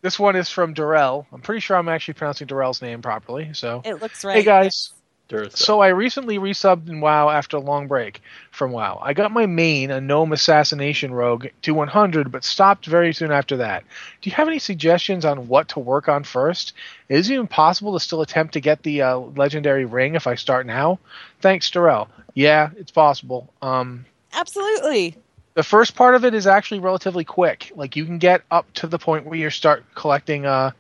[0.02, 1.28] This one is from Darrell.
[1.34, 3.50] I'm pretty sure I'm actually pronouncing Darrell's name properly.
[3.54, 4.38] So, It looks right.
[4.38, 4.94] hey guys.
[5.28, 5.58] Duracell.
[5.58, 9.00] So I recently resubbed in WoW after a long break from WoW.
[9.02, 13.58] I got my main, a gnome assassination rogue, to 100, but stopped very soon after
[13.58, 13.84] that.
[14.22, 16.74] Do you have any suggestions on what to work on first?
[17.10, 20.36] Is it even possible to still attempt to get the uh, legendary ring if I
[20.36, 21.00] start now?
[21.42, 22.10] Thanks, Darrell.
[22.34, 23.54] Yeah, it's possible.
[23.62, 25.16] Um, Absolutely.
[25.56, 27.72] the first part of it is actually relatively quick.
[27.76, 30.46] Like you can get up to the point where you start collecting.
[30.46, 30.72] Uh,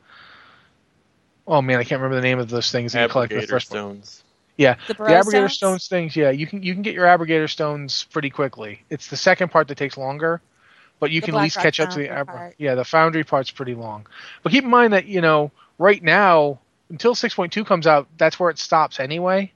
[1.47, 3.49] oh man, I can't remember the name of those things that you collect the Abrogator
[3.49, 4.03] first one.
[4.57, 4.75] Stones.
[4.75, 5.51] Yeah, The the, abrogator stones?
[5.51, 6.15] stones things.
[6.15, 8.83] Yeah, you can you can get your abrogator stones pretty quickly.
[8.89, 10.41] It's the second part that takes longer,
[10.99, 12.85] but you The can at least Rock catch up to the Foundry abro- Yeah, the
[12.85, 14.07] foundry part's pretty long.
[14.43, 18.07] But keep in mind that you know right now until six point two comes out,
[18.17, 19.53] that's where it stops anyway.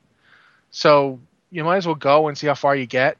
[0.71, 1.19] So
[1.51, 3.17] you might as well go and see how far you get.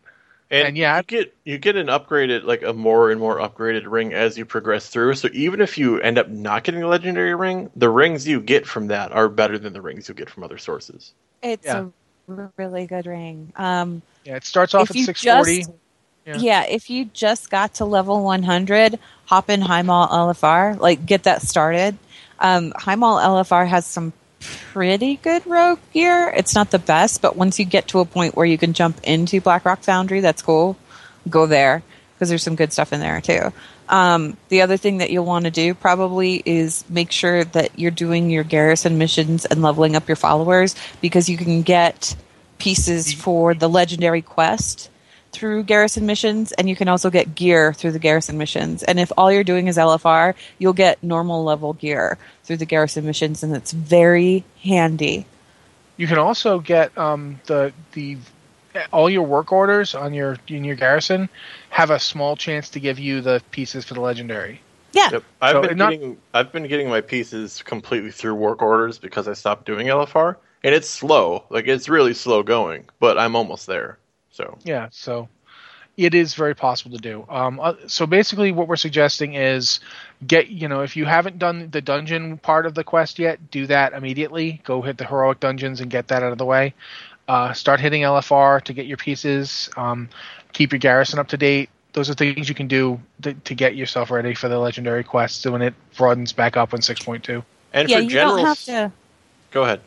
[0.52, 3.84] And, And yeah, you get you get an upgraded like a more and more upgraded
[3.90, 5.16] ring as you progress through.
[5.16, 8.68] So even if you end up not getting a legendary ring, the rings you get
[8.68, 11.14] from that are better than the rings you get from other sources.
[11.42, 11.86] It's Yeah.
[12.30, 13.52] a really good ring.
[13.56, 15.60] Um, Yeah, it starts off at six forty.
[15.60, 15.72] just-
[16.26, 16.38] Yeah.
[16.38, 16.64] yeah.
[16.64, 21.42] if you just got to level 100, hop in High Highmaul LFR, like get that
[21.42, 21.98] started.
[22.40, 26.30] Um, Highmaul LFR has some pretty good rogue gear.
[26.36, 29.00] It's not the best, but once you get to a point where you can jump
[29.04, 30.76] into Blackrock Foundry, that's cool.
[31.30, 31.84] Go there
[32.16, 33.52] because there's some good stuff in there too.
[33.92, 37.92] Um, the other thing that you'll want to do probably is make sure that you're
[37.92, 42.16] doing your garrison missions and leveling up your followers because you can get
[42.58, 44.90] pieces for the legendary quest
[45.34, 48.82] through garrison missions and you can also get gear through the garrison missions.
[48.82, 53.06] And if all you're doing is lfr you'll get normal level gear through the garrison
[53.06, 55.26] missions and it's very handy.
[55.98, 58.18] You can also get um, the the
[58.94, 61.30] all your work orders on your in your garrison
[61.70, 64.62] have a small chance to give you the pieces for the legendary.
[64.94, 65.24] yeah Yep.
[65.42, 69.28] I've So been not- getting I've been getting my pieces completely through work orders because
[69.28, 70.36] I stopped doing LFR.
[70.64, 71.44] And it's slow.
[71.50, 73.98] Like it's really slow going, but I'm almost there.
[74.30, 75.28] So Yeah, so
[75.98, 77.26] it is very possible to do.
[77.30, 79.80] Um, uh, so basically, what we're suggesting is
[80.26, 83.68] get you know if you haven't done the dungeon part of the quest yet, do
[83.68, 84.62] that immediately.
[84.64, 86.74] Go hit the heroic dungeons and get that out of the way.
[87.32, 89.70] Uh, start hitting LFR to get your pieces.
[89.78, 90.10] Um,
[90.52, 91.70] keep your garrison up to date.
[91.94, 95.46] Those are things you can do to, to get yourself ready for the legendary quest
[95.46, 97.42] when it broadens back up on six point two.
[97.72, 98.92] and yeah for you generals don't have to
[99.52, 99.80] go ahead.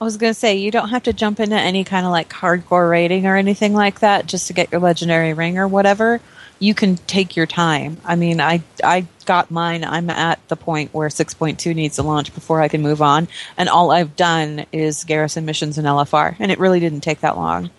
[0.00, 2.28] i was going to say you don't have to jump into any kind of like
[2.28, 6.20] hardcore rating or anything like that just to get your legendary ring or whatever
[6.64, 7.98] you can take your time.
[8.04, 9.84] I mean i i got mine.
[9.84, 13.28] I'm at the point where 6.2 needs to launch before i can move on.
[13.56, 17.36] And all i've done is garrison missions and lfr and it really didn't take that
[17.36, 17.70] long.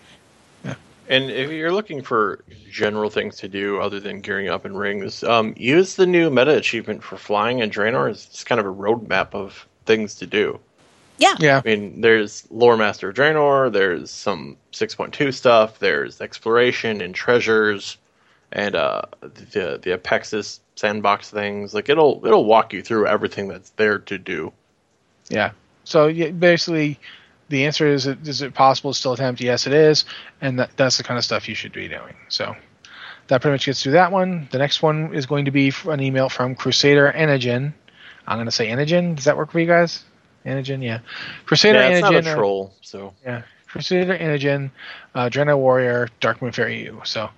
[1.08, 5.22] And if you're looking for general things to do other than gearing up in rings,
[5.22, 8.10] um, use the new meta achievement for flying and Draenor.
[8.10, 10.58] It's just kind of a roadmap of things to do.
[11.18, 11.36] yeah.
[11.38, 17.14] Yeah, I mean, there's Lore Master of Draenor, there's some 6.2 stuff, there's exploration and
[17.14, 17.96] treasures,
[18.56, 21.74] and uh, the the Apexis sandbox things.
[21.74, 24.52] Like it'll it'll walk you through everything that's there to do.
[25.28, 25.52] Yeah.
[25.84, 26.98] So yeah, basically,
[27.50, 29.42] the answer is: Is it possible to still attempt?
[29.42, 30.06] Yes, it is,
[30.40, 32.16] and that, that's the kind of stuff you should be doing.
[32.28, 32.56] So
[33.28, 34.48] that pretty much gets through that one.
[34.50, 37.74] The next one is going to be an email from Crusader Anagen.
[38.26, 39.16] I'm going to say Anagen.
[39.16, 40.02] Does that work for you guys?
[40.46, 41.00] Anagen, yeah.
[41.44, 42.26] Crusader yeah, it's not Anagen.
[42.26, 43.42] a uh, troll, so yeah.
[43.76, 44.70] Crusader Anagen,
[45.14, 47.02] uh, Draenei Warrior, Darkmoon Faire U.
[47.04, 47.28] So,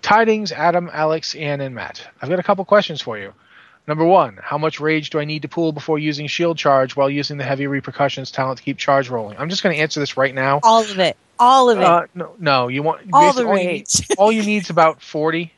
[0.00, 2.06] tidings, Adam, Alex, Anne, and Matt.
[2.22, 3.32] I've got a couple questions for you.
[3.88, 7.10] Number one, how much rage do I need to pool before using shield charge while
[7.10, 9.36] using the heavy repercussions talent to keep charge rolling?
[9.38, 10.60] I'm just going to answer this right now.
[10.62, 13.64] all of it all of it Uh, no, no, you want all the all you
[13.64, 15.52] need- rage all you need is about 40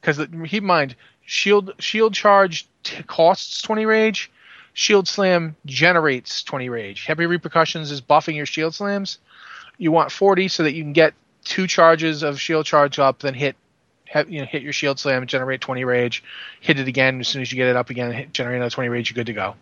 [0.00, 0.94] because keep in mind
[1.26, 4.30] shield shield charge t- costs 20 rage
[4.72, 9.18] shield slam generates 20 rage heavy repercussions is buffing your shield slams
[9.78, 11.14] you want 40 so that you can get
[11.44, 13.56] two charges of shield charge up then hit
[14.06, 16.22] have, you know hit your shield slam generate 20 rage
[16.60, 18.88] hit it again as soon as you get it up again hit, generate another 20
[18.88, 19.54] rage you're good to go.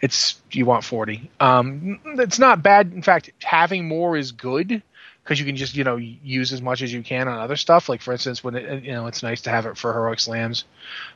[0.00, 2.92] It's you want 40 um it's not bad.
[2.92, 4.82] In fact having more is good
[5.30, 7.88] because you can just you know use as much as you can on other stuff.
[7.88, 10.64] Like for instance, when it, you know it's nice to have it for heroic slams,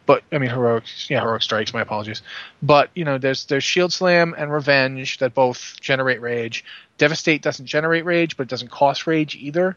[0.07, 1.74] but I mean heroic yeah heroic strikes.
[1.74, 2.22] My apologies,
[2.62, 6.64] but you know there's there's shield slam and revenge that both generate rage.
[6.96, 9.77] Devastate doesn't generate rage, but it doesn't cost rage either.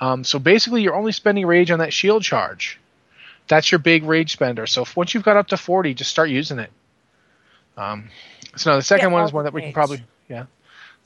[0.00, 2.80] Um, so basically, you're only spending rage on that shield charge.
[3.48, 4.66] That's your big rage spender.
[4.66, 6.70] So if, once you've got up to 40, just start using it.
[7.76, 8.08] Um,
[8.56, 10.46] so now the second Yeah, one is one that we can probably yeah.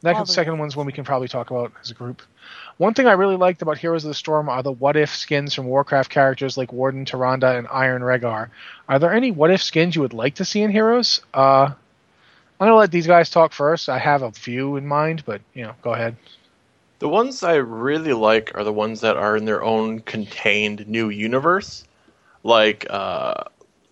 [0.00, 2.22] The All the second one's one we can probably talk about as a group.
[2.76, 5.54] One thing I really liked about Heroes of the Storm are the what if skins
[5.54, 8.50] from Warcraft characters like Warden Tyrande and Iron Raynor.
[8.88, 11.20] Are there any what if skins you would like to see in Heroes?
[11.34, 11.72] Uh,
[12.60, 13.88] I'm gonna let these guys talk first.
[13.88, 16.14] I have a few in mind, but you know, go ahead.
[17.00, 21.08] The ones I really like are the ones that are in their own contained new
[21.08, 21.84] universe.
[22.42, 23.44] Like, uh,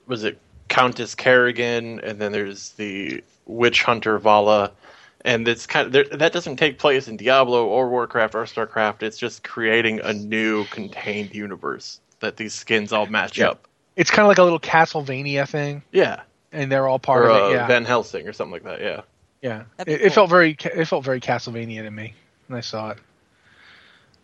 [0.06, 0.38] was it
[0.68, 4.72] Countess Kerrigan, and then there's the Witch Hunter Valla,
[5.22, 9.02] and it's kind of that doesn't take place in Diablo or Warcraft or Starcraft.
[9.02, 13.50] It's just creating a new contained universe that these skins all match Yeah.
[13.50, 13.68] up.
[13.96, 16.20] It's kind of like a little Castlevania thing, Yeah,
[16.52, 17.52] and they're all part or of uh, it.
[17.54, 18.80] Yeah, Van Helsing or something like that.
[18.80, 19.00] Yeah.
[19.42, 22.14] Yeah, That'd be it, it felt very it felt very Castlevania to me
[22.46, 22.98] when I saw it.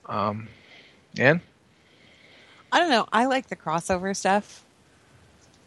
[0.06, 0.48] Um,
[1.18, 1.40] and
[2.70, 3.06] I don't know.
[3.12, 4.64] I like the crossover stuff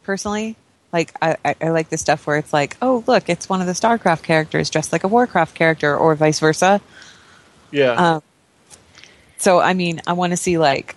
[0.03, 0.55] personally.
[0.95, 3.67] Like I, I, I like the stuff where it's like, oh look, it's one of
[3.67, 6.79] the StarCraft characters dressed like a Warcraft character, or vice versa.
[7.69, 7.91] Yeah.
[7.91, 8.23] Um,
[9.37, 10.95] so I mean, I want to see like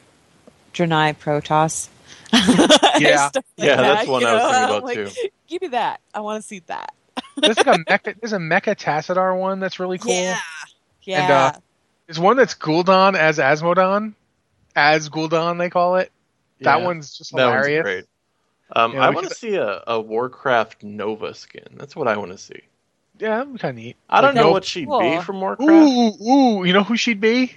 [0.72, 1.88] Draenei Protoss.
[3.00, 3.30] Yeah.
[3.34, 5.28] Like Yeah, that, that's one you I was thinking about, Like, too.
[5.48, 6.00] Give me that.
[6.14, 6.94] I want to see that.
[7.36, 10.12] there's like a mecha there's a mecha Tassadar one that's really cool.
[10.12, 10.38] Yeah.
[11.02, 11.22] Yeah.
[11.22, 11.52] And, uh,
[12.06, 14.14] There's one that's Gul'dan as Azmodan,
[14.76, 16.12] as Gul'dan they call it.
[16.60, 16.86] That Yeah.
[16.86, 17.82] one's just That one's hilarious.
[17.82, 18.04] great.
[18.74, 21.64] Um, Yeah, I want to see a, a Warcraft Nova skin.
[21.76, 22.60] That's what I want to see.
[23.18, 23.96] Yeah, that'd be kind of neat.
[24.08, 25.22] I don't Like, know no- what she'd be Cool.
[25.22, 25.70] from Warcraft.
[25.70, 27.52] Ooh, ooh, you know who she'd be?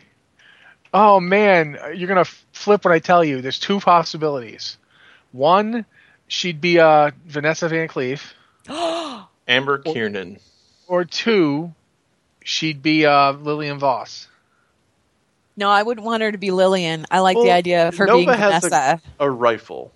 [0.93, 3.41] Oh man, you're gonna flip when I tell you.
[3.41, 4.77] There's two possibilities.
[5.31, 5.85] One,
[6.27, 8.33] she'd be uh, Vanessa Van Cleef.
[9.47, 10.39] Amber Kearnen.
[10.87, 11.73] or two,
[12.43, 14.27] she'd be uh, Lillian Voss.
[15.55, 17.05] no, I wouldn't want her to be Lillian.
[17.11, 19.01] I like the idea of her Nova being has Vanessa.
[19.19, 19.91] a, a rifle,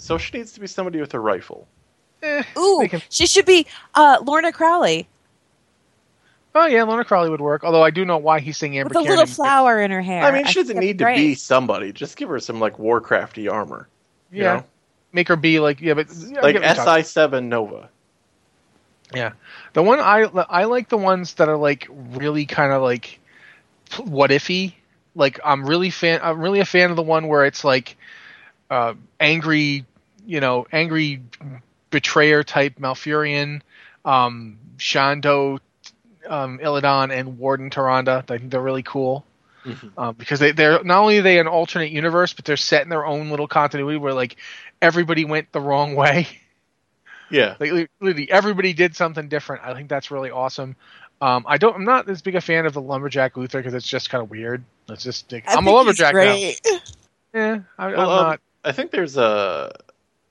[0.00, 1.66] so she needs to be somebody with a rifle.
[2.22, 5.08] Eh, Ooh, can- she should be uh, Lorna Crowley
[6.54, 7.64] oh yeah, Lorna Crowley would work.
[7.64, 9.18] Although I do know why he's saying Amber with a Kiernan.
[9.20, 10.22] little flower in her hair.
[10.22, 11.16] I mean, she think doesn't need to great.
[11.16, 11.92] be somebody.
[11.92, 13.88] Just give her some like Warcrafty armor.
[14.32, 14.64] Yeah, know?
[15.12, 17.88] make her be like yeah, but yeah, like get what you're talking- SI seven Nova.
[19.14, 19.32] Yeah,
[19.72, 23.18] the one I I like the ones that are like really kind of like
[24.04, 24.74] what ify.
[25.16, 26.20] Like I'm really fan.
[26.22, 27.96] I'm really a fan of the one where it's like
[28.70, 29.84] uh, angry,
[30.26, 31.22] you know, angry
[31.90, 33.62] betrayer type Malfurion,
[34.04, 35.58] um, Shando,
[36.28, 38.30] um, Illidan, and Warden Tyrande.
[38.30, 39.24] I think they're really cool.
[39.98, 42.88] Um, because they, they're not only are they an alternate universe, but they're set in
[42.88, 44.36] their own little continuity where like
[44.80, 46.28] everybody went the wrong way.
[47.32, 49.62] Yeah, Like literally everybody did something different.
[49.64, 50.74] I think that's really awesome.
[51.20, 51.76] Um, I don't.
[51.76, 54.30] I'm not as big a fan of the lumberjack Luther because it's just kind of
[54.30, 54.64] weird.
[54.88, 56.34] It's just like, I I'm a lumberjack now.
[57.32, 58.40] Yeah, I, Well, I'm um, not.
[58.64, 59.72] I think there's a.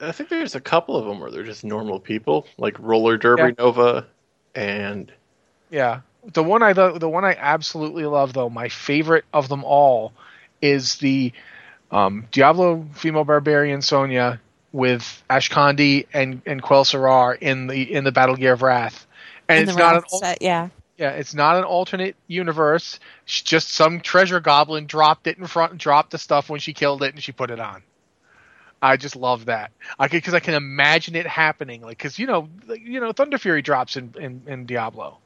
[0.02, 3.42] I think there's a couple of them where they're just normal people, like Roller Derby
[3.44, 3.52] Yeah.
[3.58, 4.08] Nova,
[4.56, 5.12] and
[5.70, 6.02] Yeah,
[6.34, 10.14] the one I the, the one I absolutely love though, my favorite of them all,
[10.62, 11.32] is the
[11.92, 14.40] um, Diablo female barbarian Sonya
[14.72, 19.06] with Ashkandi and and Quel'Serrar in the in the Battle Gear of Wrath,
[19.48, 20.70] and In it's the not an Ralph set, yeah.
[20.98, 23.00] Yeah, it's not an alternate universe.
[23.26, 26.74] It's just some treasure goblin dropped it in front, and dropped the stuff when she
[26.74, 27.82] killed it, and she put it on.
[28.82, 29.72] I just love that.
[29.98, 31.82] I because I can imagine it happening.
[31.82, 35.18] Like, because you know, you know, Thunder Fury drops in, in in Diablo.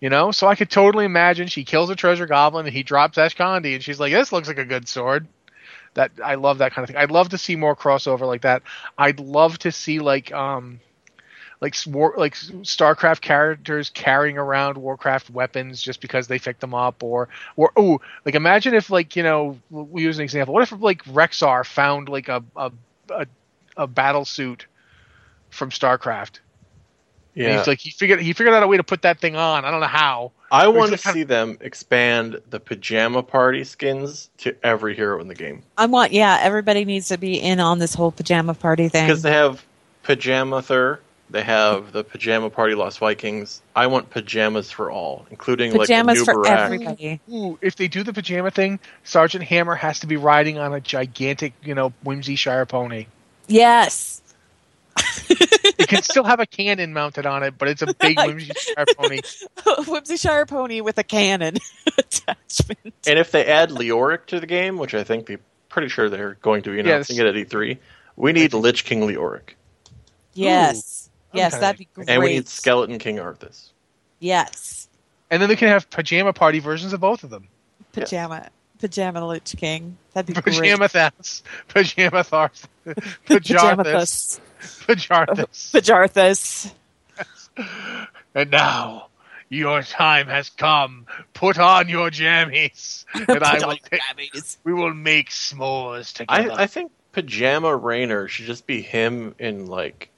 [0.00, 3.16] You know, so I could totally imagine she kills a treasure goblin and he drops
[3.16, 5.26] Ashkandi, and she's like, "This looks like a good sword."
[5.94, 6.96] That I love that kind of thing.
[6.96, 8.62] I'd love to see more crossover like that.
[8.98, 10.80] I'd love to see like um
[11.60, 17.02] like war, like StarCraft characters carrying around Warcraft weapons just because they picked them up,
[17.02, 20.54] or or oh, like imagine if like you know we use an example.
[20.54, 22.72] What if like Rexxar found like a a
[23.10, 23.26] a,
[23.76, 24.66] a battle suit
[25.50, 26.40] from StarCraft?
[27.36, 29.34] And yeah, he's like he figured he figured out a way to put that thing
[29.34, 29.64] on.
[29.64, 30.32] I don't know how.
[30.52, 34.94] I want to is it kind see them expand the pajama party skins to every
[34.94, 38.12] hero in the game I want, yeah, everybody needs to be in on this whole
[38.12, 39.08] pajama party thing.
[39.08, 39.64] because they have
[40.04, 43.62] pajama Thur, they have the pajama party Lost Vikings.
[43.74, 46.60] I want pajamas for all, including Pajamas like the for new Barak.
[46.60, 47.20] everybody.
[47.32, 50.80] Ooh, if they do the pajama thing, Sergeant Hammer has to be riding on a
[50.80, 53.06] gigantic, you know, Whimsy Shire pony.
[53.48, 54.20] Yes.
[55.28, 58.86] it can still have a cannon mounted on it, but it's a big whimsy Shire
[58.96, 59.20] pony.
[59.88, 61.56] Whimsy Shire pony with a cannon
[61.98, 62.94] attachment.
[63.06, 66.34] And if they add Leoric to the game, which I think they're pretty sure they're
[66.42, 67.26] going to be announcing Yes.
[67.26, 67.78] it at E3,
[68.16, 69.54] we need Lich King Leoric.
[70.34, 71.03] Yes.
[71.34, 71.60] Yes, Okay.
[71.60, 72.08] that'd be great.
[72.08, 73.70] And we need Skeleton King Arthas.
[74.20, 74.88] Yes.
[75.30, 77.48] And then they can have pajama party versions of both of them.
[77.92, 78.48] Pajama.
[78.80, 79.96] Pajama Lich King.
[80.12, 80.56] That'd be great.
[80.56, 82.96] Pajama Thas, Pajama Tharth, great.
[83.26, 85.70] Pajarthus, Pajamathus.
[85.72, 86.72] Pajarthus.
[87.56, 87.66] Pajarthus.
[88.34, 89.08] And now,
[89.48, 91.06] your time has come.
[91.34, 94.00] Put on your jammies, and I will take,
[94.64, 96.52] we will make s'mores together.
[96.52, 100.10] I, I think Pajama Raynor should just be him in like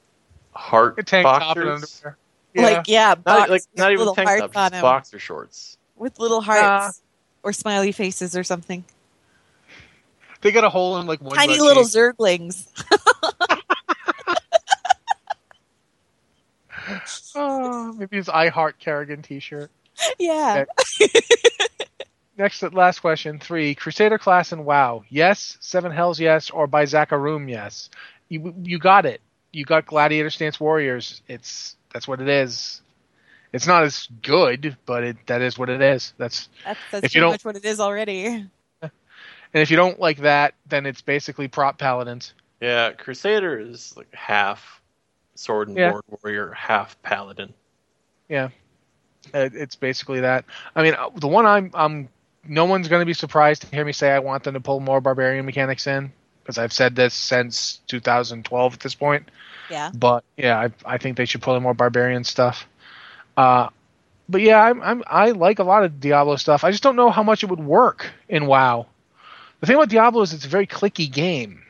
[0.56, 2.02] heart a tank top and boxers.
[2.04, 2.16] underwear.
[2.54, 2.62] Yeah.
[2.62, 5.78] Like, yeah, Not, box like, not even tank hearts top, just boxer shorts.
[5.96, 7.02] With little hearts.
[7.42, 8.84] or smiley faces or something.
[10.40, 11.36] they got a hole in like one.
[11.36, 11.92] Tiny butt little cheek.
[11.92, 12.66] zerglings.
[17.34, 19.70] Oh, maybe his I Heart Kerrigan T-shirt.
[20.18, 20.64] yeah.
[22.38, 25.04] Next, last question three: Crusader class and WoW.
[25.08, 26.20] Yes, Seven Hells.
[26.20, 27.50] Yes, or by Zakarum.
[27.50, 27.88] Yes.
[28.28, 29.20] You you got it.
[29.56, 31.22] You got Gladiator Stance Warriors.
[31.28, 32.82] It's that's what it is.
[33.54, 36.12] It's not as good, but it that is what it is.
[36.18, 38.26] That's That's, that's If you don't- much what it is already.
[38.82, 38.90] and
[39.54, 42.34] if you don't like that, then it's basically prot paladins.
[42.60, 44.82] Yeah, Crusader is like half
[45.36, 45.92] sword and Yeah.
[45.92, 47.54] board warrior, half paladin.
[48.28, 48.50] Yeah,
[49.32, 50.44] It- it's basically that.
[50.74, 52.08] I mean, uh, the one I'm I'm
[52.46, 54.80] no one's going to be surprised to hear me say I want them to pull
[54.80, 59.30] more barbarian mechanics in because I've said this since 2012 at this point.
[59.70, 59.90] Yeah.
[59.94, 62.66] But yeah, I I think they should pull in more barbarian stuff.
[63.36, 63.68] Uh,
[64.28, 66.64] but yeah, I'm, I'm I like a lot of Diablo stuff.
[66.64, 68.86] I just don't know how much it would work in WoW.
[69.60, 71.62] The thing about Diablo is it's a very clicky game,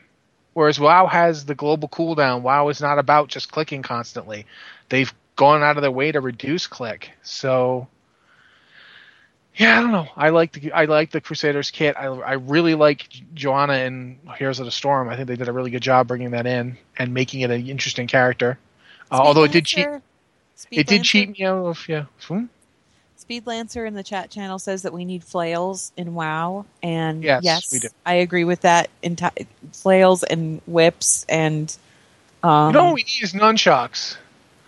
[0.53, 2.41] whereas WoW has the global cooldown.
[2.41, 4.45] WoW is not about just clicking constantly.
[4.89, 7.11] They've gone out of their way to reduce click.
[7.23, 7.87] So
[9.57, 10.07] yeah, I don't know.
[10.15, 11.95] I like the I like the Crusaders kit.
[11.97, 15.09] I I really like Johanna in Heroes of the Storm.
[15.09, 17.67] I think they did a really good job bringing that in and making it an
[17.67, 18.57] interesting character.
[19.11, 19.87] Uh, although it did cheat,
[20.55, 22.05] Speed it did Lancer- cheat me out of yeah.
[22.21, 22.45] Hmm?
[23.15, 27.43] Speed Lancer in the chat channel says that we need flails in WoW, and Yes,
[27.43, 27.87] yes, we do.
[28.05, 28.89] I agree with that.
[29.03, 31.75] Enti- flails and whips and
[32.43, 34.15] um, You know what we need is nunchucks.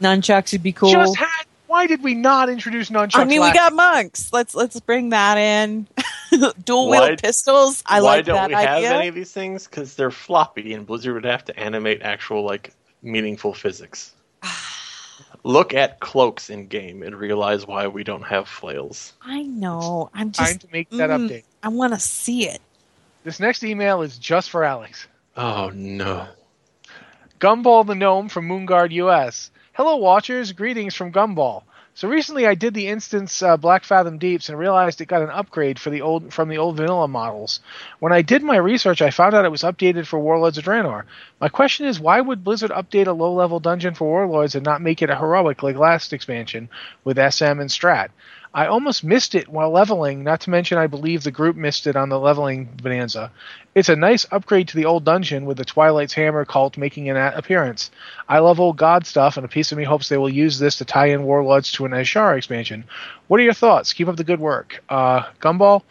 [0.01, 0.91] nunchucks would be cool.
[0.91, 1.38] Just had.
[1.69, 3.19] Why did we not introduce nunchucks?
[3.19, 4.33] I mean, we got monks.
[4.33, 5.85] Let's let's bring that in.
[6.65, 7.83] Dual Why- wield pistols.
[7.85, 8.93] I like that Why don't that we have idea.
[8.93, 9.67] any of these things?
[9.67, 14.15] Because they're floppy, and Blizzard would have to animate actual like meaningful physics.
[15.43, 19.13] Look at cloaks in game and realize why we don't have flails.
[19.21, 20.09] I know.
[20.11, 20.61] I'm Time just.
[20.61, 21.43] to make that mm, update.
[21.61, 22.61] I want to see it.
[23.23, 25.07] This next email is just for Alex.
[25.37, 26.29] Oh no!
[27.39, 29.51] Gumball the Gnome from Moonguard US.
[29.79, 30.51] Hello, watchers.
[30.51, 31.63] Greetings from Gumball.
[31.93, 35.79] So recently, I did the instance uh, Blackfathom Deeps and realized it got an upgrade
[35.79, 37.61] for the old from the old vanilla models.
[37.99, 41.03] When I did my research, I found out it was updated for Warlords of Draenor.
[41.39, 45.01] My question is, why would Blizzard update a low-level dungeon for Warlords and not make
[45.01, 46.67] it a heroic like last expansion
[47.05, 48.09] with SM and Strat?
[48.51, 51.95] I almost missed it while leveling, not to mention I believe the group missed it
[51.95, 53.31] on the leveling bonanza.
[53.75, 57.17] It's a nice upgrade to the old dungeon with the Twilight's Hammer cult making an
[57.17, 57.91] appearance.
[58.27, 60.77] I love old god stuff, and a piece of me hopes they will use this
[60.77, 62.85] to tie in Warlords to an Azshara expansion.
[63.27, 63.93] What are your thoughts?
[63.93, 64.83] Keep up the good work.
[64.89, 65.83] Uh, Gumball,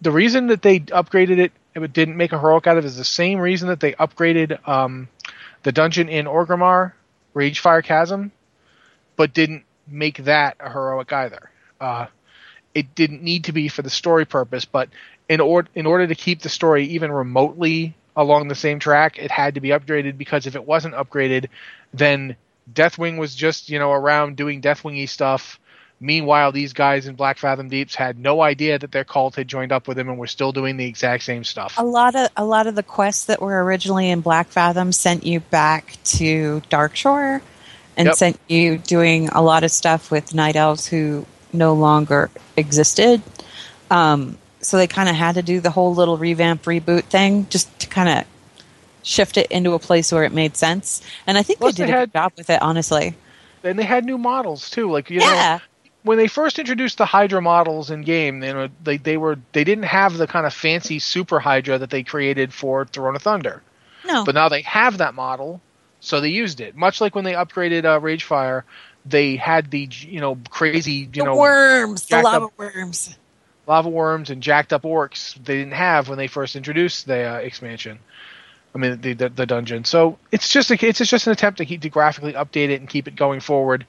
[0.00, 2.96] the reason that they upgraded it, it didn't make a heroic out of it, is
[2.96, 5.08] the same reason that they upgraded um,
[5.62, 6.92] the dungeon in Orgrimmar,
[7.36, 8.32] Ragefire Chasm,
[9.14, 11.49] but didn't make that a heroic either.
[11.80, 12.06] Uh,
[12.74, 14.88] it didn't need to be for the story purpose, but
[15.28, 19.30] in order in order to keep the story even remotely along the same track, it
[19.30, 21.46] had to be upgraded because if it wasn't upgraded,
[21.94, 22.36] then
[22.72, 25.58] Deathwing was just you know around doing Deathwingy stuff.
[26.02, 29.86] Meanwhile, these guys in Blackfathom Deeps had no idea that their cult had joined up
[29.86, 31.74] with them and were still doing the exact same stuff.
[31.76, 35.40] A lot of a lot of the quests that were originally in Blackfathom sent you
[35.40, 37.42] back to Darkshore,
[37.96, 38.14] and Yep.
[38.14, 43.22] sent you doing a lot of stuff with night elves who no longer existed.
[43.90, 47.76] Um, so they kind of had to do the whole little revamp reboot thing just
[47.80, 48.24] to kind of
[49.02, 51.02] shift it into a place where it made sense.
[51.26, 53.14] And I think Plus they they did a had- good job with it, honestly.
[53.64, 54.90] and they had new models too.
[54.90, 55.58] Like you know, Yeah.
[56.02, 59.64] when they first introduced the Hydra models in game, you know, they they were they
[59.64, 63.62] didn't have the kind of fancy Super Hydra that they created for Throne of Thunder.
[64.06, 64.24] No.
[64.24, 65.60] But now they have that model,
[66.00, 66.76] so they used it.
[66.76, 68.62] Much like when they upgraded uh, Ragefire,
[69.06, 73.16] they had the you know crazy you the know worms, the lava up- worms.
[73.66, 77.36] lava worms and jacked up orcs they didn't have when they first introduced the uh,
[77.36, 77.98] expansion.
[78.74, 79.84] I mean the, the the dungeon.
[79.84, 82.88] So it's just a, it's just an attempt to keep to graphically update it and
[82.88, 83.86] keep it going forward.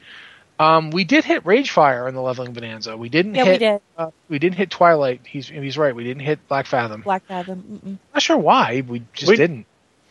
[0.59, 2.95] Um, we did hit Ragefire in the leveling bonanza.
[2.95, 3.59] We didn't Yeah, we hit.
[3.59, 3.81] did.
[3.97, 5.21] Uh, we didn't hit Twilight.
[5.25, 5.95] He's he's right.
[5.95, 7.03] We didn't hit Blackfathom.
[7.03, 7.81] Black Fathom.
[7.83, 7.97] Mm-mm.
[8.13, 8.83] Not sure why.
[8.87, 9.65] We just We- didn't.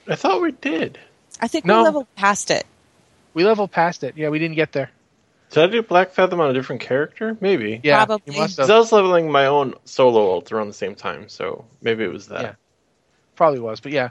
[0.09, 0.99] I thought we did.
[1.41, 1.79] I think No.
[1.79, 2.67] we leveled past it.
[3.35, 4.17] We leveled past it.
[4.17, 4.91] Yeah, we didn't get there.
[5.51, 7.37] Did I do Blackfathom on a different character?
[7.41, 7.81] Maybe.
[7.83, 8.35] Yeah, Probably.
[8.35, 8.77] you must Because have.
[8.77, 12.29] I was leveling my own solo alt around the same time, so maybe it was
[12.29, 12.43] that.
[12.43, 12.55] Yeah.
[13.35, 14.11] Probably was, but yeah.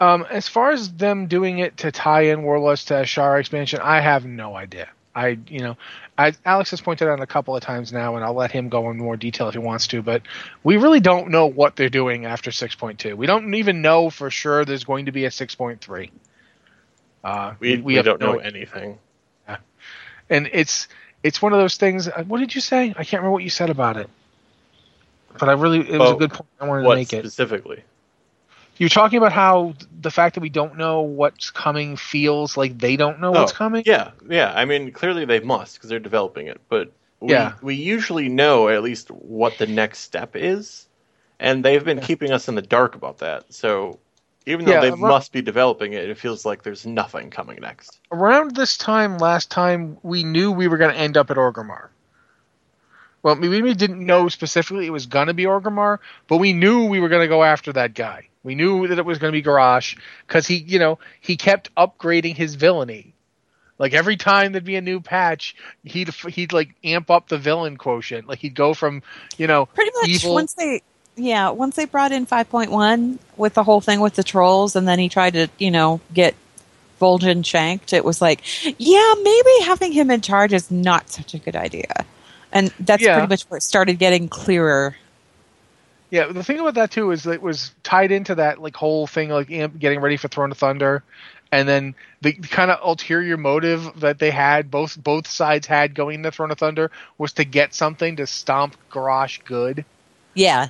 [0.00, 4.00] Um, as far as them doing it to tie in Warlords to Azshara expansion, I
[4.00, 4.88] have no idea.
[5.14, 5.76] I, you know,
[6.16, 8.90] I, Alex has pointed out a couple of times now, and I'll let him go
[8.90, 10.00] in more detail if he wants to.
[10.00, 10.22] But
[10.62, 13.14] we really don't know what they're doing after 6.2.
[13.14, 16.10] We don't even know for sure there's going to be a 6.3.
[17.22, 18.98] Uh, We, we, have don't no- know anything.
[20.28, 20.88] and it's
[21.22, 22.08] it's one of those things.
[22.08, 22.90] uh, What did you say?
[22.96, 24.08] I can't remember what you said about it.
[25.38, 26.48] But I really, it was Well, a good point.
[26.60, 27.20] I wanted to make it.
[27.24, 27.84] specifically?
[28.78, 32.96] You're talking about how the fact that we don't know what's coming feels like they
[32.96, 33.82] don't know what's Oh, coming.
[33.84, 34.52] Yeah, yeah.
[34.54, 36.60] I mean, clearly they must because they're developing it.
[36.70, 36.90] But
[37.20, 37.52] we, Yeah.
[37.60, 40.88] we usually know at least what the next step is,
[41.38, 42.04] and they've been Yeah.
[42.04, 43.52] keeping us in the dark about that.
[43.52, 43.98] So
[44.46, 44.98] even though Yeah, they right.
[44.98, 47.98] must be developing it, it feels like there's nothing coming next.
[48.10, 51.88] Around this time last time, we knew we were going to end up at Orgrimmar.
[53.22, 56.86] Well, we we didn't know specifically it was going to be Orgrimmar, but we knew
[56.86, 58.28] we were going to go after that guy.
[58.42, 61.74] We knew that it was going to be Garrosh because he, you know, he kept
[61.74, 63.14] upgrading his villainy.
[63.78, 67.76] Like every time there'd be a new patch, he'd he'd like amp up the villain
[67.76, 68.26] quotient.
[68.26, 69.02] Like he'd go from,
[69.36, 70.34] you know, Pretty much evil.
[70.34, 70.82] once they
[71.20, 74.98] yeah, once they brought in 5.1 with the whole thing with the trolls and then
[74.98, 76.34] he tried to, you know, get
[77.00, 78.42] Vol'jin shanked, it was like,
[78.78, 82.04] yeah, maybe having him in charge is not such a good idea.
[82.52, 83.14] And that's Yeah.
[83.14, 84.96] pretty much where it started getting clearer.
[86.10, 89.06] Yeah, the thing about that too is that it was tied into that like whole
[89.06, 91.04] thing like getting ready for Throne of Thunder,
[91.52, 96.16] and then the kind of ulterior motive that they had both both sides had going
[96.16, 99.84] into Throne of Thunder was to get something to stomp Garrosh good,
[100.34, 100.68] Yeah.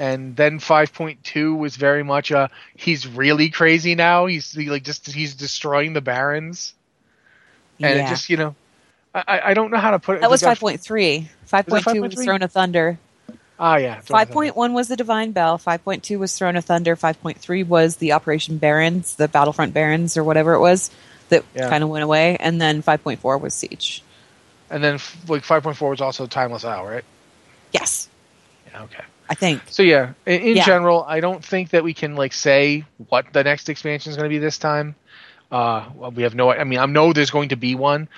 [0.00, 4.24] And then 5.2 was very much a he's really crazy now.
[4.26, 6.72] He's he, like just he's destroying the Barrens,
[7.80, 8.06] and yeah.
[8.06, 8.54] it just you know,
[9.14, 10.20] I I- don't know how to put it.
[10.22, 11.28] that was Like, 5.3.
[11.46, 12.24] 5.2 was 5.3?
[12.24, 12.98] Throne of Thunder.
[13.58, 14.00] Ah, yeah.
[14.00, 14.52] Throne of Thunder.
[14.54, 15.58] 5.1 was the Divine Bell.
[15.58, 16.96] 5.2 was Throne of Thunder.
[16.96, 20.90] 5.3 was the Operation Barrens, the Battlefront Barrens, or whatever it was
[21.28, 21.68] that Yeah.
[21.68, 22.38] kind of went away.
[22.40, 24.02] And then 5.4 was Siege.
[24.70, 24.94] and then
[25.28, 27.04] like 5.4 was also Timeless Isle, right?
[27.72, 28.08] Yes,
[28.72, 29.04] Yeah, okay.
[29.30, 29.62] I think.
[29.70, 30.64] So yeah, in, in Yeah.
[30.66, 34.28] general, I don't think that we can like say what the next expansion is going
[34.28, 34.96] to be this time.
[35.52, 36.50] Uh, well, we have no.
[36.50, 38.08] I mean, I know there's going to be one.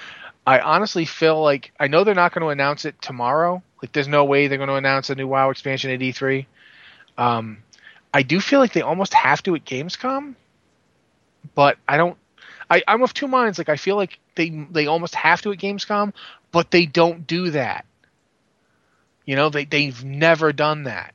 [0.46, 3.62] I honestly feel like I know they're not going to announce it tomorrow.
[3.82, 6.46] Like, there's no way they're going to announce a new WoW expansion at E3.
[7.18, 7.58] Um,
[8.14, 10.34] I do feel like they almost have to at Gamescom,
[11.54, 12.16] but I don't.
[12.70, 13.58] I, I'm of two minds.
[13.58, 16.12] Like, I feel like they they almost have to at Gamescom,
[16.52, 17.84] but they don't do that.
[19.25, 21.14] You know, they they've never done that.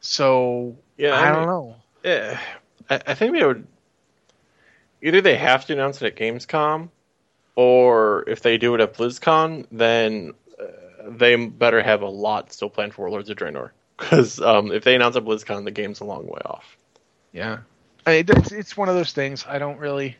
[0.00, 1.76] So Yeah, I I don't mean- know.
[2.04, 2.38] Yeah,
[2.90, 3.66] I, I think they would.
[5.02, 6.88] Either they have to announce it at Gamescom,
[7.56, 10.64] or if they do it at BlizzCon, then uh,
[11.10, 13.70] they better have a lot still planned for Lords of Draenor.
[13.96, 16.76] Because um, if they announce at BlizzCon, the game's a long way off.
[17.32, 17.58] Yeah,
[18.04, 19.46] I, it's it's one of those things.
[19.48, 20.16] I don't really.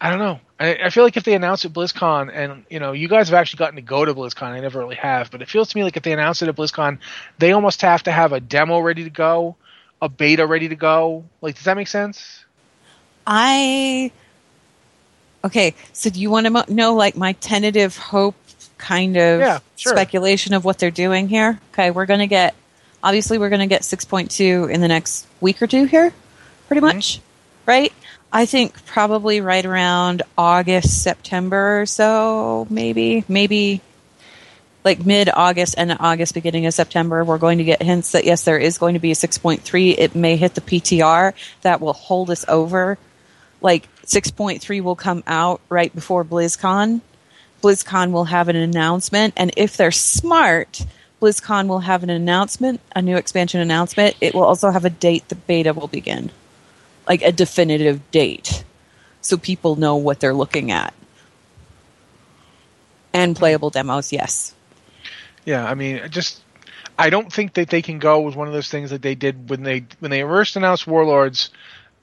[0.00, 0.40] I don't know.
[0.58, 3.28] I, I feel like if they announce it at BlizzCon, and you know, you guys
[3.28, 4.44] have actually gotten to go to BlizzCon.
[4.44, 6.56] I never really have, but it feels to me like if they announce it at
[6.56, 6.98] BlizzCon,
[7.38, 9.56] they almost have to have a demo ready to go,
[10.00, 11.24] a beta ready to go.
[11.42, 12.44] Like, does that make sense?
[13.26, 14.10] I.
[15.44, 18.34] Okay, so do you want to mo- know like my tentative hope
[18.76, 19.92] kind of Yeah, sure.
[19.92, 21.58] speculation of what they're doing here?
[21.72, 22.54] Okay, we're going to get.
[23.02, 26.12] Obviously, we're going to get 6.2 in the next week or two here,
[26.68, 26.96] pretty Mm-hmm.
[26.96, 27.20] much,
[27.64, 27.92] right?
[28.32, 33.80] I think probably right around August, September or so, maybe, maybe
[34.84, 38.44] like mid August and August, beginning of September, we're going to get hints that yes,
[38.44, 39.94] there is going to be a 6.3.
[39.98, 42.98] It may hit the PTR that will hold us over.
[43.60, 47.00] Like 6.3 will come out right before BlizzCon.
[47.62, 50.86] BlizzCon will have an announcement, and if they're smart,
[51.20, 54.16] BlizzCon will have an announcement, a new expansion announcement.
[54.20, 56.30] It will also have a date the beta will begin,
[57.10, 58.62] like a definitive date,
[59.20, 60.94] so people know what they're looking at.
[63.12, 64.54] And playable demos, yes.
[65.44, 66.40] Yeah, I mean, just
[66.96, 69.50] I don't think that they can go with one of those things that they did
[69.50, 71.50] when they when they first announced Warlords.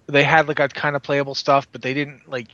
[0.08, 2.47] They had like a kind of playable stuff, but they didn't like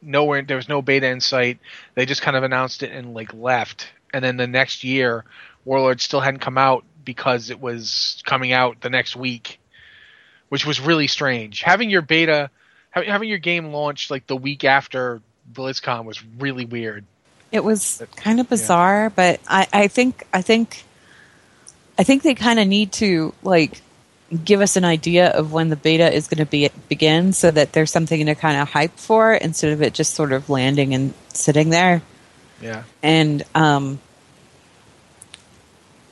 [0.00, 0.40] nowhere.
[0.40, 1.58] There was no beta in sight.
[1.96, 3.88] They just kind of announced it and like left.
[4.14, 5.26] And then the next year,
[5.66, 9.59] Warlords still hadn't come out because it was coming out the next week.
[10.50, 11.62] Which was really strange.
[11.62, 12.50] Having your beta,
[12.92, 17.04] ha- having your game launched like the week after BlizzCon was really weird.
[17.50, 20.84] It was kind of bizarre, but I, I think I think
[21.98, 23.80] I think they kind of need to like
[24.44, 27.72] give us an idea of when the beta is going to be begin, so that
[27.72, 31.14] there's something to kind of hype for instead of it just sort of landing and
[31.32, 32.02] sitting there.
[32.60, 32.84] Yeah.
[33.02, 33.98] And um,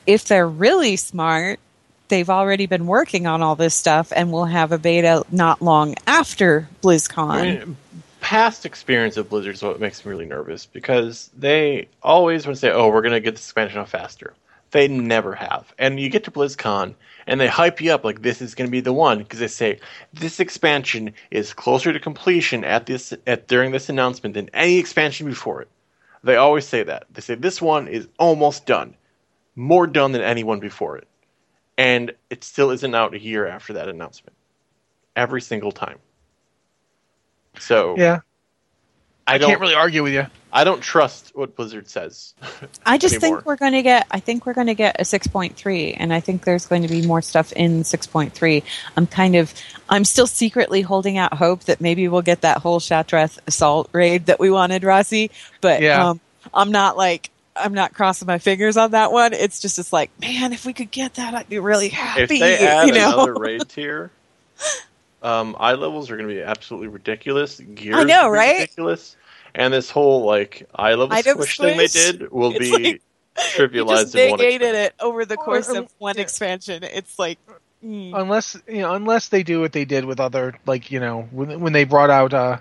[0.06, 1.60] if they're really smart,
[2.08, 5.94] they've already been working on all this stuff, and we'll have a beta not long
[6.06, 7.30] after BlizzCon.
[7.30, 7.76] I mean,
[8.20, 12.60] past experience of Blizzard is what makes me really nervous because they always want to
[12.60, 14.34] say, "Oh, we're going to get this expansion out faster."
[14.70, 16.94] They never have, and you get to BlizzCon
[17.28, 19.48] and they hype you up like this is going to be the one because they
[19.48, 19.78] say
[20.14, 25.28] this expansion is closer to completion at this at during this announcement than any expansion
[25.28, 25.68] before it.
[26.24, 27.04] They always say that.
[27.12, 28.94] They say this one is almost done,
[29.54, 31.06] more done than anyone before it,
[31.78, 34.36] and it still isn't out a year after that announcement.
[35.16, 35.98] Every single time.
[37.58, 38.20] So Yeah.
[39.26, 40.26] I, I, don't can't really argue with you.
[40.50, 42.32] I don't trust what Blizzard says.
[42.86, 43.38] I just anymore.
[43.38, 44.06] think we're going to get.
[44.10, 47.06] I think we're going to get a 6.3, and I think there's going to be
[47.06, 48.62] more stuff in 6.3.
[48.96, 49.52] I'm kind of.
[49.90, 54.26] I'm still secretly holding out hope that maybe we'll get that whole Shattrath assault raid
[54.26, 55.30] that we wanted, Rossi.
[55.60, 56.08] But Yeah.
[56.08, 56.20] um,
[56.54, 57.30] I'm not like.
[57.58, 59.32] I'm not crossing my fingers on that one.
[59.32, 62.22] It's just, it's like, man, if we could get that, I'd be really happy.
[62.22, 63.14] if they add you know?
[63.14, 64.10] another raid tier,
[65.22, 67.60] um, eye levels are going to be absolutely ridiculous.
[67.60, 68.60] Gear, I know, right?
[68.60, 69.16] Ridiculous,
[69.54, 72.82] and this whole like eye level Item squish thing they did will It's be like-
[72.84, 72.98] You
[73.54, 74.40] trivialized just in one.
[74.40, 76.22] negated it over the course Or- of one yeah.
[76.22, 76.82] expansion.
[76.82, 77.38] It's like,
[77.84, 78.10] mm.
[78.18, 81.60] unless you know, unless they do what they did with other, like you know, when
[81.60, 82.58] when they brought out uh,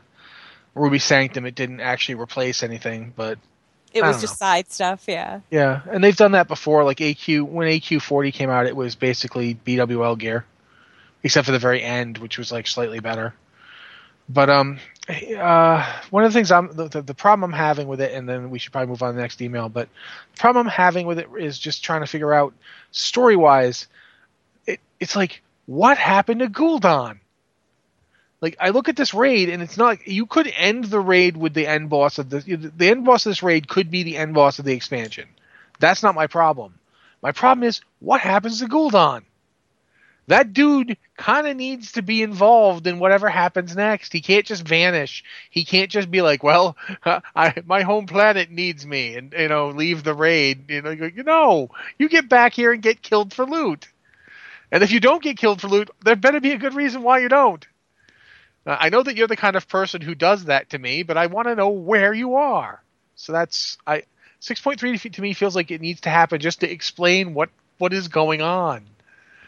[0.75, 3.39] Ruby Sanctum, it didn't actually replace anything, but
[3.97, 4.45] it was just know.
[4.45, 5.05] side stuff.
[5.07, 5.41] Yeah.
[5.49, 6.83] yeah, and they've done that before.
[6.83, 10.45] Like AQ, when AQ forty came out, it was basically BWL gear,
[11.23, 13.33] except for the very end, which was like slightly better.
[14.29, 14.79] But um,
[15.09, 18.27] uh, one of the things I'm the, the, the problem I'm having with it, and
[18.27, 19.69] then we should probably move on to the next email.
[19.69, 19.87] But
[20.33, 22.53] the problem I'm having with it is just trying to figure out
[22.91, 23.87] story wise.
[24.65, 27.19] It, it's like what happened to Gul'dan?
[28.39, 31.53] Like I look at this raid, and it's not you could end the raid with
[31.53, 34.35] the end boss of the the end boss of this raid could be the end
[34.35, 35.27] boss of the expansion.
[35.79, 36.75] That's not my problem.
[37.21, 39.23] My problem is what happens to Gul'dan.
[40.27, 44.11] That dude kind of needs to be involved in whatever happens next.
[44.11, 45.23] He can't just vanish.
[45.49, 46.75] He can't just be like, "Well,
[47.35, 50.69] I, my home planet needs me," and you know, leave the raid.
[50.69, 53.87] You know, you know, you get back here and get killed for loot.
[54.69, 57.19] And if you don't get killed for loot, there better be a good reason why
[57.19, 57.65] you don't.
[58.67, 61.17] Uh, I know that you're the kind of person who does that to me, but
[61.17, 62.83] I want to know where you are.
[63.15, 64.03] So that's I
[64.41, 68.09] 6.3 to me feels like it needs to happen just to explain what what is
[68.09, 68.83] going on.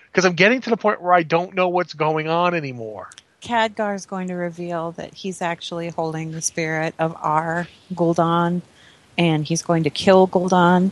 [0.07, 3.09] Because I'm getting to the point where I don't know what's going on anymore.
[3.41, 8.61] Khadgar is going to reveal that he's actually holding the spirit of our Gul'dan,
[9.17, 10.91] and he's going to kill Gul'dan,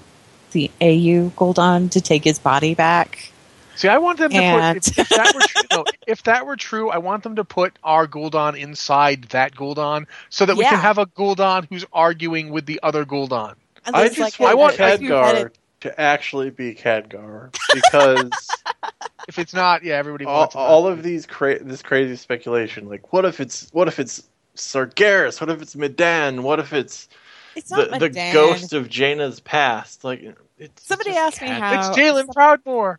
[0.52, 3.32] the AU Gul'dan, to take his body back.
[3.78, 6.46] See, I want them to And- put if, if that were true, no, if that
[6.46, 10.64] were true, I want them to put our Gul'dan inside that Gul'dan so that we
[10.64, 10.72] Yeah.
[10.72, 13.54] can have a Gul'dan who's arguing with the other Gul'dan.
[13.86, 15.52] I just like a- want a two-headed- Khadgar
[15.82, 18.32] to actually be Khadgar because
[19.28, 23.12] If it's not, yeah, everybody all, wants all of these cra- this crazy speculation, like
[23.12, 24.24] what if it's what if it's
[24.56, 25.40] Sargeras?
[25.42, 26.44] What if it's Medan?
[26.44, 27.10] What if it's
[27.56, 30.04] It's the, not the ghost of Jaina's past?
[30.06, 30.24] Like
[30.58, 32.98] it's Somebody just asked me how- It's Daelin Proudmoore.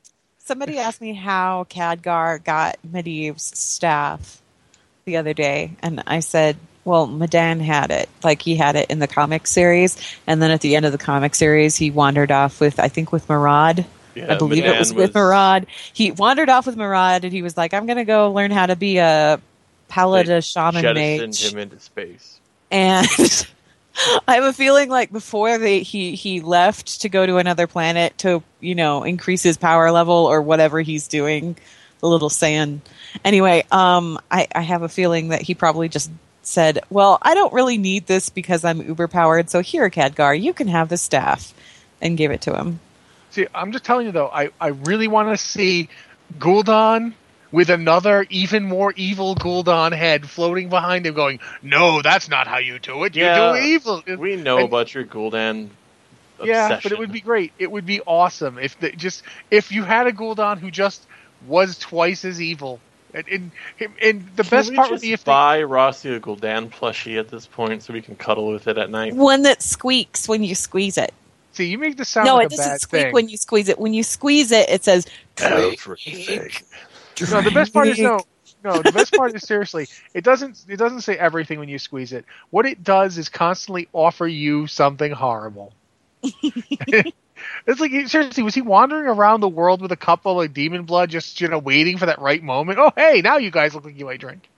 [0.49, 4.40] Somebody asked me how Khadgar got Medivh's staff
[5.05, 8.09] the other day, and I said, well, Medan had it.
[8.24, 10.96] Like, he had it in the comic series, and then at the end of the
[10.96, 13.84] comic series, he wandered off with, I think, with Marad.
[14.14, 15.66] Yeah, I believe it Medan was with Marad.
[15.92, 18.64] He wandered off with Marad, and he was like, I'm going to go learn how
[18.64, 19.42] to be a
[19.88, 21.44] paladin shaman mage.
[21.44, 22.40] him into space.
[22.70, 23.07] and
[24.26, 28.16] I have a feeling like before they he he left to go to another planet
[28.18, 31.57] to you know increase his power level or whatever he's doing,
[32.01, 32.82] the little sand.
[33.24, 36.11] Anyway, um, I, I have a feeling that he probably just
[36.42, 39.51] said, "Well, I don't really need this because I'm uber powered.
[39.51, 41.53] So here, Khadgar, you can have the staff,"
[42.01, 42.80] and gave it to him.
[43.30, 45.88] See, I'm just telling you though, I, I really want to see
[46.38, 47.14] Gul'dan
[47.51, 52.59] with another even more evil Gul'dan head floating behind him going, No, that's not how
[52.59, 53.16] you do it.
[53.16, 54.03] You do evil.
[54.18, 55.68] We know And- about your Gul'dan
[56.38, 56.49] obsession.
[56.49, 57.53] Yeah, but it would be great.
[57.59, 61.05] It would be awesome if the, just if you had a Gul'dan who just
[61.46, 62.80] was twice as evil.
[63.14, 63.51] And and,
[64.03, 66.70] and the Can best we part would just be if they, buy Rossi a Gul'dan
[66.70, 69.14] plushie at this point so we can cuddle with it at night.
[69.14, 71.14] One that squeaks when you squeeze it.
[71.53, 73.12] see you make the sound no, like it a doesn't bad squeak thing.
[73.14, 73.78] when you squeeze it.
[73.78, 75.07] When you squeeze it, it says
[75.38, 76.51] Everything.
[77.20, 78.20] No, the best part is no.
[78.64, 82.12] No, the best part is seriously, it doesn't it doesn't say everything when you squeeze
[82.12, 82.24] it.
[82.50, 85.72] What it does is constantly offer you something horrible.
[86.22, 90.84] it's like seriously, was he wandering around the world with a cup of like demon
[90.84, 92.78] blood, just you know, waiting for that right moment?
[92.80, 94.48] Oh, hey, now you guys look like you might drink.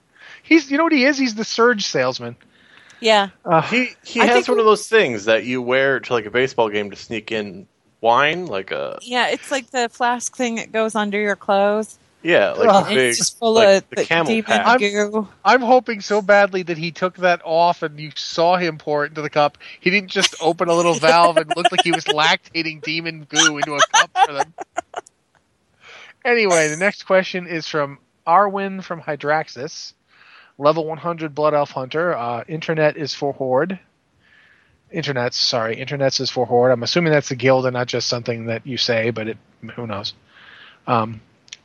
[0.43, 1.17] He's, you know what he is?
[1.17, 2.35] He's the surge salesman.
[2.99, 3.29] Yeah.
[3.45, 6.25] Uh, He he I has one we- of those things that you wear to like
[6.25, 7.67] a baseball game to sneak in
[7.99, 11.99] wine, like a Yeah, it's like the flask thing that goes under your clothes.
[12.23, 12.85] Yeah, like Ugh.
[12.85, 14.79] a big it's just full like of the the camel demon pack.
[14.79, 15.27] goo.
[15.43, 19.09] I'm hoping so badly that he took that off and you saw him pour it
[19.09, 19.57] into the cup.
[19.79, 23.57] He didn't just open a little valve and look like he was lactating demon goo
[23.57, 24.53] into a cup for them.
[26.23, 27.97] Anyway, the next question is from
[28.27, 29.93] Arwin from Hydraxis.
[30.57, 32.15] Level 100 Blood Elf Hunter.
[32.15, 33.79] Uh, internet is for Horde.
[34.91, 36.71] Internet's, sorry, internet's is for Horde.
[36.71, 39.37] I'm assuming that's a guild and not just something that you say, but it,
[39.75, 40.13] who knows.
[40.85, 41.21] Um,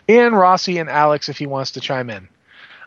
[0.09, 2.28] Ian, Rossi, and Alex, if he wants to chime in.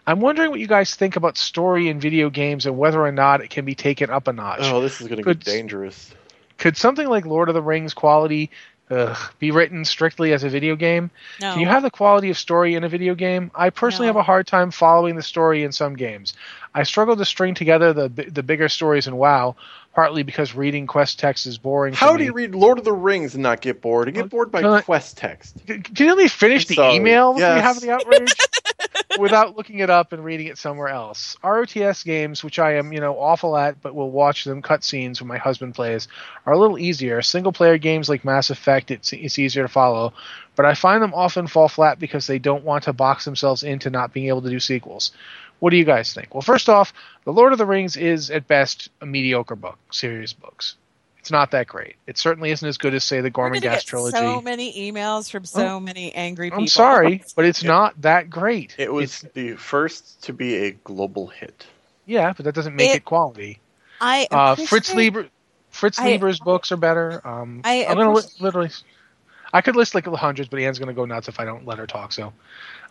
[0.07, 3.41] I'm wondering what you guys think about story in video games and whether or not
[3.41, 4.59] it can be taken up a notch.
[4.63, 6.13] Oh, this is going to Could- get dangerous.
[6.57, 8.49] Could something like Lord of the Rings quality
[8.89, 11.09] ugh, be written strictly as a video game?
[11.39, 11.51] No.
[11.53, 13.49] Can you have the quality of story in a video game?
[13.55, 14.13] I personally No.
[14.13, 16.33] have a hard time following the story in some games.
[16.73, 19.55] I struggle to string together the the bigger stories in WoW,
[19.95, 21.93] partly because reading quest text is boring.
[21.93, 24.07] How do you read Lord of the Rings and not get bored?
[24.07, 25.57] You get bored by I- quest text.
[25.65, 26.95] Can you let me finish I'm the sorry.
[26.95, 27.61] email Yes.
[27.63, 28.33] have the outrage?
[29.19, 31.35] Without looking it up and reading it somewhere else.
[31.43, 35.27] RTS games, which I am, you know, awful at, but will watch them cutscenes when
[35.27, 36.07] my husband plays,
[36.45, 37.21] are a little easier.
[37.21, 40.13] Single player games like Mass Effect, it's, it's easier to follow,
[40.55, 43.89] but I find them often fall flat because they don't want to box themselves into
[43.89, 45.11] not being able to do sequels.
[45.59, 46.33] What do you guys think?
[46.33, 46.93] Well, first off,
[47.25, 50.75] The Lord of the Rings is at best a mediocre book, series books.
[51.19, 51.95] It's not that great.
[52.07, 54.15] It certainly isn't as good as, say, the We're gonna Gormenghast trilogy.
[54.17, 56.59] so many emails from so many angry people.
[56.61, 58.73] I'm sorry, but it's not that great.
[58.77, 61.65] It was It's- the first to be a global hit.
[62.05, 63.59] yeah, but that doesn't make it, It- quality.
[63.99, 65.27] I Uh, Fritz Leiber,
[65.71, 67.21] Fritz I- Leiber's books are better.
[67.27, 68.69] Um, I I'm gonna li- literally.
[69.51, 71.85] I could list like hundreds, but Anne's gonna go nuts if I don't let her
[71.87, 72.13] talk.
[72.13, 72.31] So,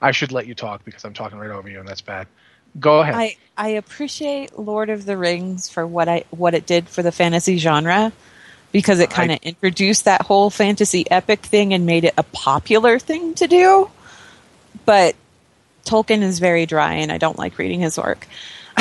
[0.03, 2.27] I should let you talk because I'm talking right over you, and that's bad.
[2.79, 3.15] Go ahead.
[3.15, 7.13] I, I appreciate Lord of the Rings for what I what it did for the
[7.13, 8.13] fantasy genre
[8.73, 12.99] because it kind of introduced that whole fantasy epic thing and made it a popular
[12.99, 13.91] thing to do.
[14.85, 15.17] But
[15.85, 18.27] Tolkien is very dry and I don't like reading his work.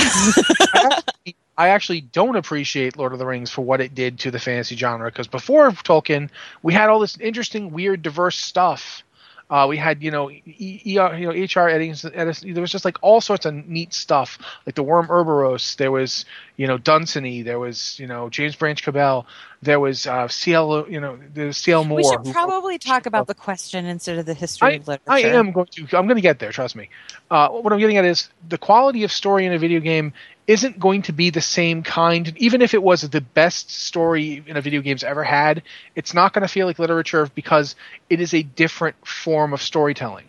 [1.57, 4.75] I actually don't appreciate Lord of the Rings for what it did to the fantasy
[4.75, 6.29] genre because before Tolkien,
[6.61, 9.03] we had all this interesting, weird, diverse stuff.
[9.49, 11.69] Uh, we had, you know, you know, E.R.
[11.69, 12.53] Eddison, Eddison.
[12.53, 15.75] There was just like all sorts of neat stuff, like the Worm Ouroboros.
[15.75, 16.25] There was,
[16.57, 17.43] you know, Dunsany.
[17.43, 19.27] There was, you know, James Branch Cabell.
[19.61, 20.89] There was uh, C.L.
[20.89, 21.85] You know, there's C.L.
[21.85, 21.97] Moore.
[21.97, 25.11] we should who- probably talk about the question instead of the history I, of literature.
[25.11, 25.83] I am going to.
[25.97, 26.51] I'm going to get there.
[26.51, 26.89] Trust me.
[27.31, 30.13] Uh, what I'm getting at is the quality of story in a video game
[30.47, 32.33] isn't going to be the same kind.
[32.37, 35.61] Even if it was the best story in a video game's ever had,
[35.95, 37.75] it's not going to feel like literature because
[38.09, 40.25] it is a different form of storytelling.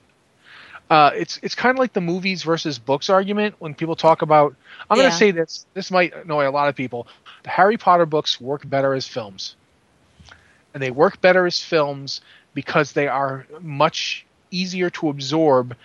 [0.91, 4.55] Uh, it's it's kind of like the movies versus books argument when people talk about.
[4.89, 5.67] I'm going to say this.
[5.75, 7.07] This might annoy a lot of people.
[7.43, 9.57] The Harry Potter books work better as films,
[10.73, 12.23] and they work better as films
[12.55, 15.77] because they are much easier to absorb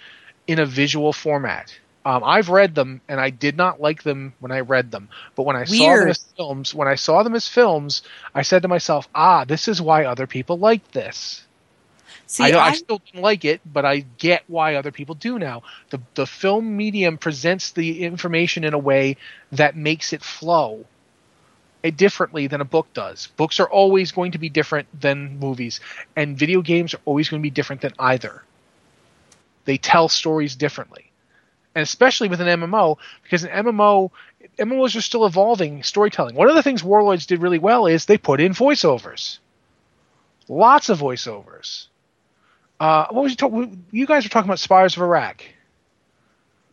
[0.47, 1.77] in a visual format.
[2.05, 5.43] Um, I've read them and I did not like them when I read them, but
[5.43, 8.01] when I saw them as films, when I saw them as films,
[8.35, 11.45] I said to myself, "Ah, this is why other people like this."
[12.27, 15.39] See, I, I I'm- still don't like it, but I get why other people do
[15.39, 15.63] now.
[15.89, 19.17] The the film medium presents the information in a way
[19.51, 20.85] that makes it flow
[21.91, 23.27] differently than a book does.
[23.35, 25.81] Books are always going to be different than movies,
[26.15, 28.43] and video games are always going to be different than either.
[29.65, 31.11] They tell stories differently,
[31.75, 34.11] and especially with an MMO, because an MMO
[34.59, 36.35] MMOs are still evolving storytelling.
[36.35, 39.39] One of the things Warlords did really well is they put in voiceovers,
[40.47, 41.87] lots of voiceovers.
[42.83, 43.85] Uh, what was you talking?
[43.91, 45.45] You guys were talking about Spires of Arak,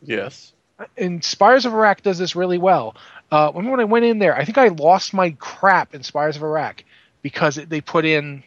[0.01, 0.51] Yes.
[0.97, 2.97] and Spires of Arak does this really well.
[3.31, 6.35] Uh, when when I went in there, I think I lost my crap in Spires
[6.35, 6.83] of Arak
[7.21, 8.43] because it, they put in,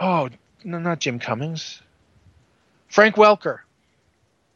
[0.00, 0.30] oh
[0.64, 1.82] no, not Jim Cummings,
[2.88, 3.58] Frank Welker,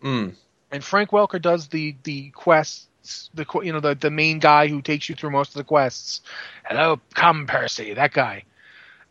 [0.03, 0.35] Mm.
[0.71, 4.81] and Frank Welker does the the quests, the you know the the main guy who
[4.81, 6.23] takes you through most of the quests.
[6.65, 8.45] Hello, come Percy, that guy,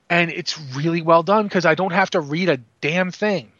[0.10, 3.51] and it's really well done because I don't have to read a damn thing,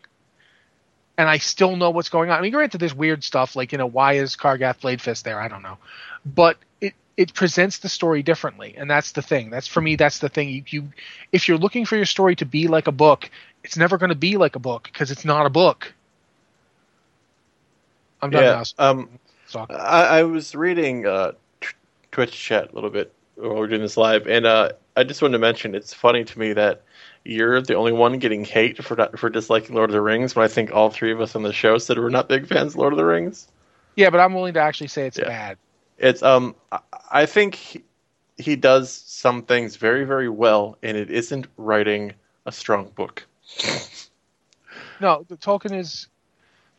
[1.18, 2.40] and I still know what's going on.
[2.40, 5.40] I mean, granted, there's weird stuff like you know why is Kargath Bladefist there?
[5.40, 5.78] I don't know,
[6.26, 9.50] but it it presents the story differently, and that's the thing.
[9.50, 9.96] That's for me.
[9.96, 10.50] That's the thing.
[10.50, 10.88] You, you
[11.32, 13.30] if you're looking for your story to be like a book,
[13.64, 15.94] it's never going to be like a book because it's not a book.
[18.22, 18.64] I'm done yeah.
[18.80, 18.90] now.
[18.90, 19.10] Um,
[19.70, 21.34] I, I was reading uh,
[22.12, 25.22] Twitch chat a little bit while we are doing this live, and uh, I just
[25.22, 26.82] wanted to mention it's funny to me that
[27.24, 30.44] you're the only one getting hate for not, for disliking Lord of the Rings, when
[30.44, 32.78] I think all three of us on the show said we're not big fans of
[32.80, 33.48] Lord of the Rings.
[33.96, 35.26] yeah, but I'm willing to actually say it's Yeah.
[35.28, 35.58] bad.
[36.00, 36.56] It's um,
[37.12, 37.84] I- think he,
[38.38, 42.14] he does some things very very well, and it isn't writing
[42.46, 43.26] a strong book.
[45.00, 46.08] No, the Tolkien is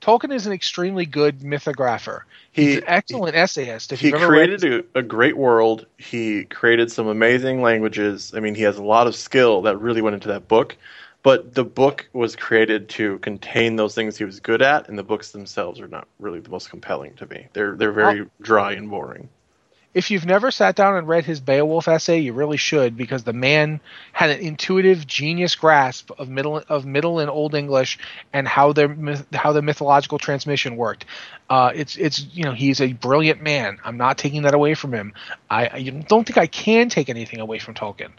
[0.01, 2.23] Tolkien is an extremely good mythographer.
[2.53, 3.93] He He's an excellent essayist.
[3.93, 5.87] If he you've ever read created a, a great world.
[5.97, 8.33] He created some amazing languages.
[8.35, 10.77] I mean, he has a lot of skill that really went into that book.
[11.25, 15.03] But the book was created to contain those things he was good at, and the
[15.03, 17.49] books themselves are not really the most compelling to me.
[17.53, 19.29] They're they're very dry and boring.
[19.95, 23.33] If you've never sat down and read his Beowulf essay, you really should because the
[23.33, 23.81] man
[24.13, 27.99] had an intuitive, genius grasp of middle of Middle and Old English
[28.33, 28.95] and how their
[29.33, 31.07] how the mythological transmission worked.
[31.49, 33.79] Uh, it's it's you know he's a brilliant man.
[33.83, 35.15] I'm not taking that away from him.
[35.49, 38.13] I, I don't think I can take anything away from Tolkien,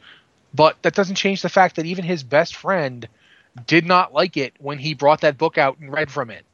[0.54, 3.08] but that doesn't change the fact that even his best friend
[3.68, 6.46] did not like it when he brought that book out and read from it.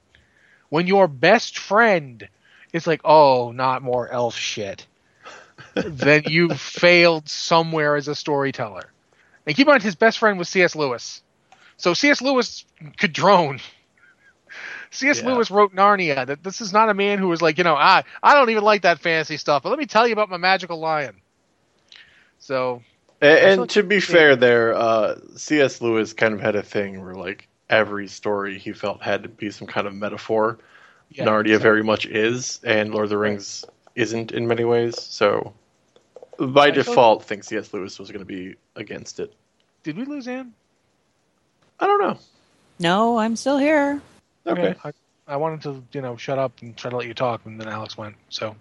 [0.67, 2.27] When your best friend
[2.73, 4.85] is like, "Oh, not more elf shit."
[5.75, 8.91] Then you failed somewhere as a storyteller.
[9.45, 10.75] And keep in mind, his best friend was C.S.
[10.75, 11.21] Lewis.
[11.77, 12.21] So C.S.
[12.21, 12.65] Lewis
[12.97, 13.59] could drone.
[14.91, 15.21] C.S.
[15.21, 15.33] Yeah.
[15.33, 16.25] Lewis wrote Narnia.
[16.25, 18.63] That this is not a man who was like, you know, I I don't even
[18.63, 21.15] like that fantasy stuff, but let me tell you about my magical lion.
[22.39, 22.81] So
[23.21, 25.81] And, and to be fair, there, uh, C.S.
[25.81, 29.49] Lewis kind of had a thing where like every story he felt had to be
[29.51, 30.59] some kind of metaphor.
[31.09, 33.65] yeah, Narnia so- very much is, and Lord of the Rings
[33.95, 34.99] isn't in many ways.
[35.01, 35.53] So,
[36.37, 37.73] by I feel- default, think C.S.
[37.73, 39.33] Lewis was going to be against it.
[39.83, 40.53] Did we lose Anne?
[41.79, 42.17] I don't know.
[42.79, 44.01] No, I'm still here.
[44.47, 44.75] Okay.
[44.83, 44.91] I,
[45.27, 47.67] I wanted to, you know, shut up and try to let you talk, and then
[47.67, 48.15] Alex went.
[48.29, 48.55] So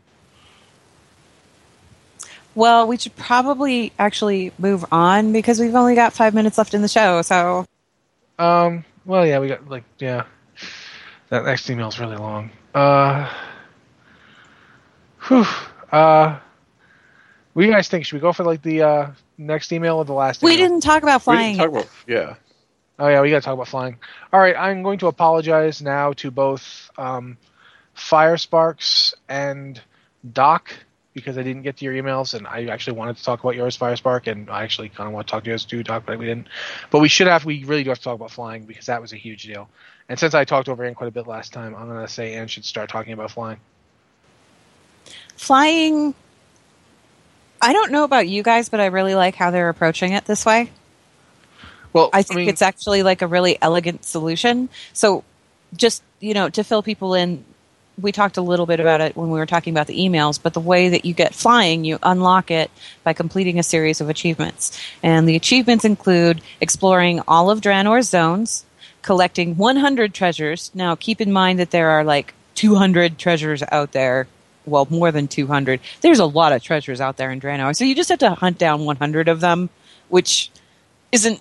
[2.55, 6.83] Well, we should probably actually move on because we've only got five minutes left in
[6.83, 7.23] the show.
[7.23, 7.67] So,
[8.39, 8.85] Um.
[9.05, 10.25] Well, yeah, we got like yeah.
[11.31, 12.51] That next email's really long.
[12.75, 13.31] Uh.
[15.29, 15.45] Whew.
[15.93, 16.39] Uh.
[17.55, 18.05] What do you guys think?
[18.05, 20.43] Should we go for like the uh, next email or the last?
[20.43, 20.69] we email?
[20.69, 21.57] didn't talk about We flying.
[21.57, 22.35] didn't talk about yeah.
[22.99, 23.99] Oh yeah, we got to talk about flying.
[24.33, 27.37] All right, I'm going to apologize now to both um,
[27.97, 29.81] Firesparks and
[30.33, 30.73] Doc
[31.13, 33.79] because I didn't get to your emails, and I actually wanted to talk about yours,
[33.79, 36.25] Firespark, and I actually kind of want to talk to yours too, Doc, but we
[36.27, 36.49] didn't.
[36.91, 37.45] But we should have.
[37.45, 39.69] We really do have to talk about flying because that was a huge deal.
[40.09, 42.35] And since I talked over Anne quite a bit last time, I'm going to say
[42.35, 43.59] Anne should start talking about flying.
[45.37, 46.15] flying.
[47.65, 50.45] I don't know about you guys, but I really like how they're approaching it this
[50.45, 50.71] way.
[51.95, 54.69] Well, I think mean, it's actually like a really elegant solution.
[54.93, 55.25] So,
[55.75, 57.45] just you know, to fill people in,
[57.99, 60.39] we talked a little bit about it when we were talking about the emails.
[60.43, 62.71] But the way that you get flying, you unlock it
[63.03, 68.67] by completing a series of achievements, and the achievements include exploring all of Draenor's zones,
[69.01, 70.71] collecting 100 treasures.
[70.75, 74.27] Now, keep in mind that there are like 200 treasures out there.
[74.67, 75.81] Well, more than 200.
[76.01, 77.77] There's a lot of treasures out there in Draenor.
[77.77, 79.69] So you just have to hunt down 100 of them,
[80.09, 80.51] which
[81.13, 81.41] isn't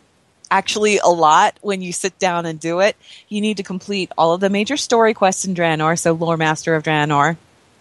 [0.51, 2.95] actually a lot when you sit down and do it.
[3.28, 6.76] You need to complete all of the major story quests in Draenor, so Lore Master
[6.76, 7.38] of Draenor,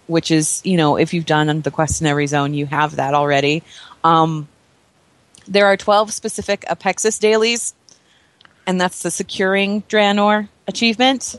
[0.07, 3.13] which is, you know, if you've done the quest in every zone, you have that
[3.15, 3.63] already.
[4.03, 4.49] Um,
[5.47, 7.75] there are 12 specific Apexis dailies,
[8.67, 11.37] and that's the securing Draenor achievement.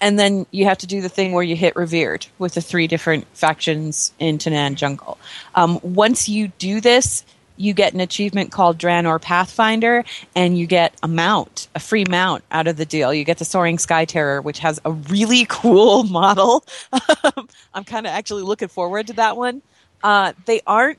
[0.00, 2.86] And then you have to do the thing where you hit revered with the three
[2.86, 5.18] different factions in Tanaan Jungle.
[5.54, 7.24] Um, once you do this,
[7.56, 12.44] you get an achievement called Draenor Pathfinder, and you get a mount, a free mount
[12.50, 13.12] out of the deal.
[13.12, 16.64] You get the Soaring Sky Terror, which has a really cool model.
[17.74, 19.62] I'm kind of actually looking forward to that one.
[20.02, 20.98] Uh, they aren't,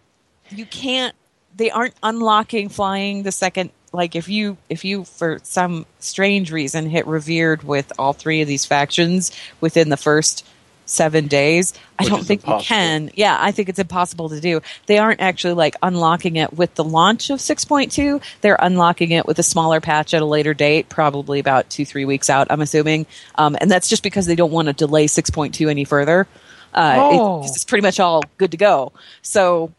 [0.50, 1.16] you can't,
[1.56, 3.72] they aren't unlocking flying the second.
[3.98, 8.48] Like if you if you for some strange reason hit revered with all three of
[8.48, 10.46] these factions within the first
[10.86, 12.60] seven days, I don't think impossible.
[12.62, 13.12] you can.
[13.16, 14.62] Yeah, I think it's impossible to do.
[14.86, 18.22] They aren't actually like unlocking it with the launch of 6.2.
[18.42, 22.06] They're unlocking it with a smaller patch at a later date, probably about two, three
[22.06, 23.06] weeks out, I'm assuming.
[23.36, 26.26] Um, and that's just because they don't want to delay 6.2 any further.
[26.74, 27.40] Uh, it- Oh.
[27.42, 28.94] 'cause it's pretty much all good to go.
[29.24, 29.74] So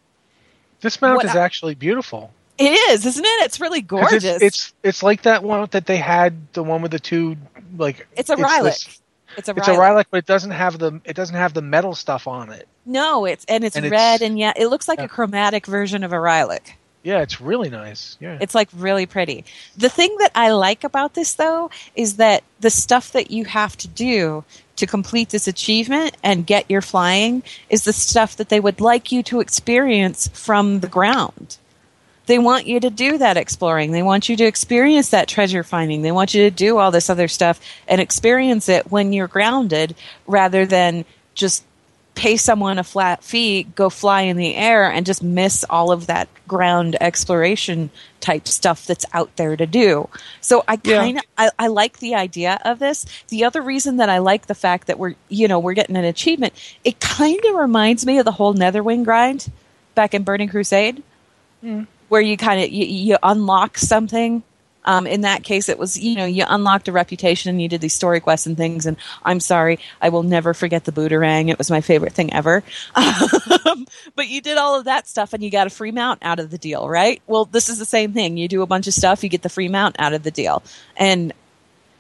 [0.83, 2.33] this mount is I- actually beautiful.
[2.59, 3.45] It is, isn't it?
[3.45, 4.25] It's really gorgeous.
[4.25, 7.37] It's, it's it's like that one that they had, the one with the two
[7.77, 8.07] like.
[8.17, 8.99] It's a this- Rylak.
[9.37, 9.79] It's a It's a Rylak.
[9.79, 12.67] Rylak, but it doesn't have the it doesn't have the metal stuff on it.
[12.85, 15.05] No, it's and it's And it's- red and yeah, it looks like Yeah.
[15.05, 16.73] a chromatic version of a Rylak.
[17.05, 18.17] Yeah, it's really nice.
[18.21, 18.39] Yeah.
[18.41, 19.45] It's like really pretty.
[19.77, 23.77] The thing that I like about this though is that the stuff that you have
[23.79, 24.45] to do
[24.77, 29.13] to complete this achievement and get your flying is the stuff that they would like
[29.13, 31.59] you to experience from the ground.
[32.29, 33.91] They want you to do that exploring.
[33.91, 36.03] They want you to experience that treasure finding.
[36.03, 37.59] They want you to do all this other stuff
[37.89, 41.65] and experience it when you're grounded rather than just
[42.15, 46.09] pay someone a flat fee, go fly in the air, and just miss all of
[46.09, 50.09] that ground exploration type stuff that's out there to do.
[50.41, 53.07] So I kind of I, I like the idea of this.
[53.29, 56.05] The other reason that I like the fact that we're you know we're getting an
[56.05, 56.53] achievement,
[56.85, 59.51] it kind of reminds me of the whole Netherwing grind
[59.95, 61.03] back in Burning Crusade,
[61.65, 61.87] mm.
[62.09, 64.43] Where you kind of you, you unlock something
[64.89, 67.83] um, in that case, it was you know you unlocked a reputation and you did
[67.83, 68.87] these story quests and things.
[68.87, 71.51] And I'm sorry, I will never forget the Booterang.
[71.51, 72.65] It was my favorite thing ever.
[72.95, 73.87] Um,
[74.17, 76.51] but you did all of that stuff and you got a free mount out of
[76.51, 77.21] the deal, right?
[77.27, 78.39] Well, this is the same thing.
[78.39, 80.63] You do a bunch of stuff, you get the free mount out of the deal,
[80.97, 81.35] and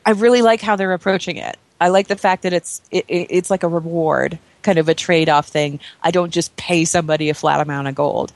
[0.06, 1.58] I really like how they're approaching it.
[1.78, 4.94] I like the fact that it's it, it, it's like a reward, kind of a
[4.94, 5.78] trade off thing.
[6.02, 8.32] I don't just pay somebody a flat amount of gold.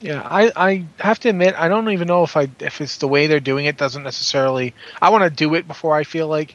[0.00, 3.08] Yeah, I, I have to admit I don't even know if I if it's the
[3.08, 6.54] way they're doing it doesn't necessarily I want to do it before I feel like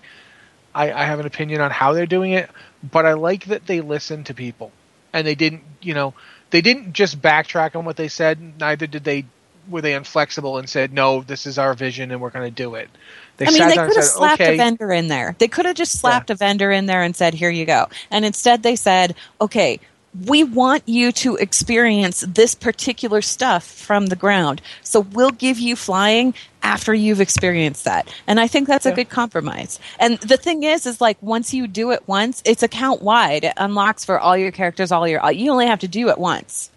[0.73, 2.49] I, I have an opinion on how they're doing it,
[2.89, 4.71] but I like that they listen to people
[5.11, 6.13] and they didn't you know
[6.51, 8.59] they didn't just backtrack on what they said.
[8.59, 9.25] Neither did they
[9.69, 12.75] were they inflexible and said no this is our vision and we're going to do
[12.75, 12.89] it.
[13.37, 15.35] They I mean, they could have said, slapped okay, a vendor in there.
[15.39, 18.23] They could have just slapped a vendor in there and said, "Here you go." And
[18.23, 19.79] instead, they said, "Okay,
[20.27, 24.61] we want you to experience this particular stuff from the ground.
[24.81, 29.09] So we'll give you flying after you've experienced that." And I think that's a good
[29.09, 29.79] compromise.
[29.99, 33.43] And the thing is, is like once you do it once, it's account wide.
[33.43, 34.91] It unlocks for all your characters.
[34.91, 36.69] All your you only have to do it once.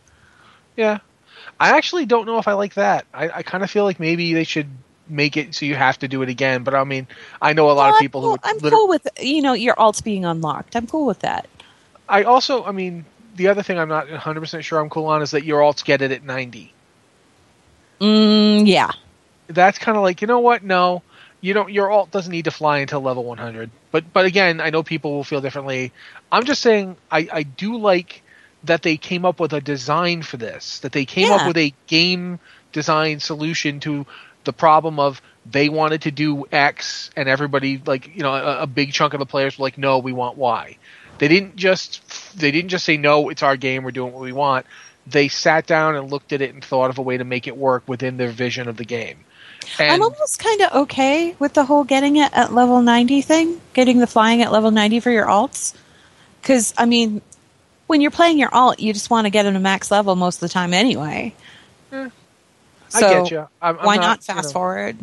[0.76, 0.98] Yeah.
[1.58, 3.06] I actually don't know if I like that.
[3.14, 4.68] I, I kind of feel like maybe they should
[5.08, 6.64] make it so you have to do it again.
[6.64, 7.06] But I mean,
[7.40, 8.38] I know a lot Well, of I'm people cool, who.
[8.44, 10.76] I'm liter- cool with you know your alts being unlocked.
[10.76, 11.48] I'm cool with that.
[12.08, 13.04] I also, I mean,
[13.36, 15.84] the other thing I'm not 100 percent sure I'm cool on is that your alts
[15.84, 16.74] get it at 90.
[18.00, 18.90] Mm, yeah.
[19.48, 20.62] That's kind of like you know what?
[20.64, 21.02] No,
[21.40, 21.72] you don't.
[21.72, 23.70] Your alt doesn't need to fly until level 100.
[23.92, 25.92] But but again, I know people will feel differently.
[26.32, 28.22] I'm just saying I I do like
[28.64, 30.80] that they came up with a design for this.
[30.80, 31.36] That they came Yeah.
[31.36, 32.40] up with a game
[32.72, 34.06] design solution to
[34.44, 38.66] the problem of they wanted to do X and everybody like you know a, a
[38.66, 40.76] big chunk of the players were like no we want Y.
[41.18, 44.32] They didn't just they didn't just say no it's our game we're doing what we
[44.32, 44.66] want.
[45.06, 47.56] They sat down and looked at it and thought of a way to make it
[47.56, 49.18] work within their vision of the game.
[49.78, 53.60] And I'm almost kind of okay with the whole getting it at level 90 thing,
[53.72, 55.74] getting the flying at level 90 for your alts.
[56.40, 57.20] Because, I mean,
[57.86, 60.36] when you're playing your alt, you just want to get them to max level most
[60.36, 61.34] of the time anyway.
[61.90, 62.08] Hmm.
[62.94, 63.48] I So, get you.
[63.60, 64.96] I'm, I'm Why not, you fast know, forward?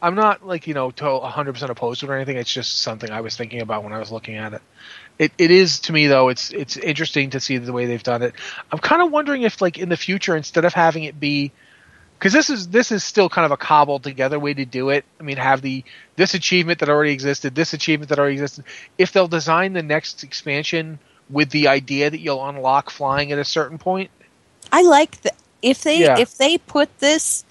[0.00, 2.36] I'm not like you know to 100 percent opposed to it or anything.
[2.36, 4.62] It's just something I was thinking about when I was looking at it.
[5.18, 6.28] It it is to me though.
[6.28, 8.34] It's it's interesting to see the way they've done it.
[8.70, 11.52] I'm kind of wondering if like in the future instead of having it be
[12.18, 15.04] because this is this is still kind of a cobbled together way to do it.
[15.20, 15.84] I mean, have the
[16.16, 18.64] this achievement that already existed, this achievement that already existed.
[18.96, 20.98] If they'll design the next expansion
[21.30, 24.10] with the idea that you'll unlock flying at a certain point,
[24.72, 26.18] I like the if they Yeah.
[26.18, 27.44] if they put this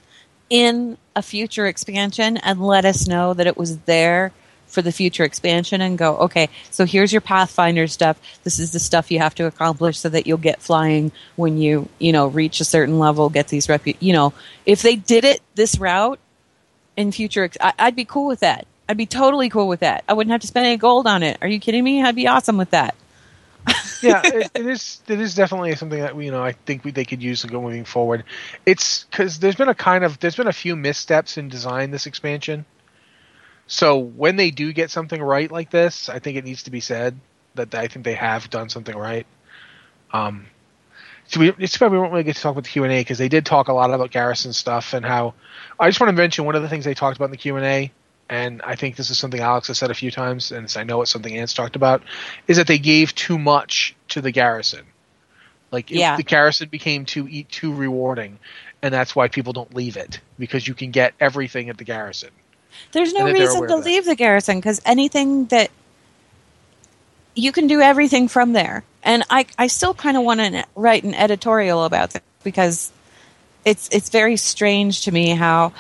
[0.50, 4.32] in a future expansion and let us know that it was there
[4.68, 8.20] for the future expansion and go, okay, so here's your Pathfinder stuff.
[8.44, 11.88] This is the stuff you have to accomplish so that you'll get flying when you,
[12.00, 14.34] you know, reach a certain level, get these repu- you know,
[14.66, 16.20] if they did it this route
[16.96, 18.68] in future, ex- I- I'd be cool with that.
[18.90, 20.04] I'd be totally cool with that.
[20.08, 21.38] I wouldn't have to spend any gold on it.
[21.42, 22.04] Are you kidding me?
[22.04, 22.96] I'd be awesome with that.
[24.02, 25.02] yeah, it, it is.
[25.08, 27.62] It is definitely something that you know I think we, they could use to go
[27.62, 28.24] moving forward.
[28.66, 32.06] It's because there's been a kind of there's been a few missteps in design this
[32.06, 32.66] expansion.
[33.68, 36.80] So when they do get something right like this, I think it needs to be
[36.80, 37.20] said
[37.56, 39.28] that I think they have done something right.
[40.14, 40.46] Um,
[41.28, 43.02] so we, it's probably we won't really get to talk about the Q and A
[43.02, 45.34] because they did talk a lot about Garrison stuff and how.
[45.78, 47.58] I just want to mention one of the things they talked about in the Q
[47.58, 47.92] and A,
[48.30, 51.02] and I think this is something Alex has said a few times, and I know
[51.02, 52.02] it's something Ant's talked about,
[52.48, 54.86] is that they gave too much to the Garrison.
[55.70, 56.16] Like Yeah.
[56.16, 58.40] the Garrison became too too rewarding,
[58.82, 62.32] and that's why people don't leave it because you can get everything at the Garrison.
[62.92, 65.72] There's no that reason to leave the garrison because anything that
[67.38, 68.84] you can do everything from there.
[69.04, 72.92] And I, I still kind of want to write an editorial about this because
[73.64, 75.74] it's it's very strange to me how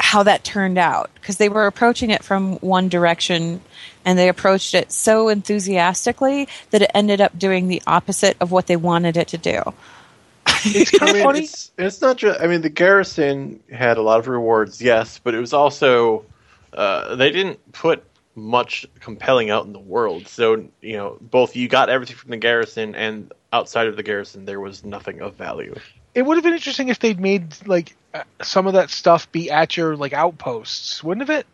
[0.00, 3.60] how that turned out because they were approaching it from one direction
[4.04, 8.66] and they approached it so enthusiastically that it ended up doing the opposite of what
[8.66, 9.74] they wanted it to do.
[10.64, 11.40] It's kind of funny.
[11.40, 12.40] it's, it's not just.
[12.40, 16.24] I mean, the garrison had a lot of rewards, yes, but it was also
[16.72, 18.04] uh, they didn't put
[18.34, 20.28] much compelling out in the world.
[20.28, 24.44] So you know, both you got everything from the garrison, and outside of the garrison,
[24.44, 25.74] there was nothing of value.
[26.14, 29.50] It would have been interesting if they'd made like uh, some of that stuff be
[29.50, 31.46] at your like outposts, wouldn't have it?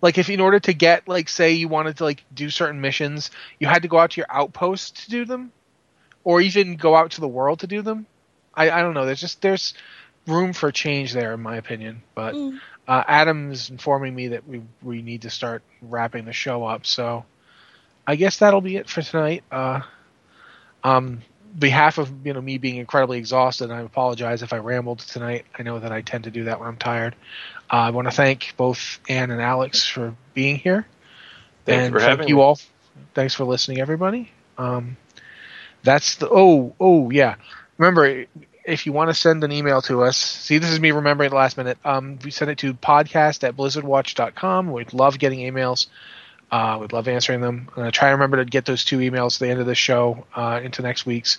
[0.00, 3.30] Like if in order to get like say you wanted to like do certain missions,
[3.58, 5.52] you had to go out to your outpost to do them,
[6.24, 8.06] or even go out to the world to do them.
[8.54, 9.06] I, I don't know.
[9.06, 9.74] There's just there's
[10.26, 12.02] room for change there, in my opinion.
[12.14, 12.34] But
[12.86, 16.86] uh, Adam is informing me that we we need to start wrapping the show up.
[16.86, 17.24] So
[18.06, 19.44] I guess that'll be it for tonight.
[19.50, 19.80] Uh,
[20.82, 21.20] um,
[21.56, 25.46] behalf of you know me being incredibly exhausted, I apologize if I rambled tonight.
[25.58, 27.14] I know that I tend to do that when I'm tired.
[27.70, 30.86] Uh, I want to thank both Anne and Alex for being here,
[31.64, 32.42] Thanks and for thank having you me.
[32.42, 32.58] all.
[33.14, 34.30] Thanks for listening, everybody.
[34.56, 34.96] Um,
[35.82, 37.36] that's the oh oh yeah.
[37.78, 38.24] Remember,
[38.64, 41.36] if you want to send an email to us, see this is me remembering the
[41.36, 41.78] last minute.
[41.84, 44.72] Um, we send it to podcast at blizzardwatch.com.
[44.72, 45.86] We'd love getting emails.
[46.50, 47.68] Uh, we'd love answering them.
[47.68, 49.74] I'm gonna try to remember to get those two emails at the end of the
[49.74, 51.38] show uh, into next week's.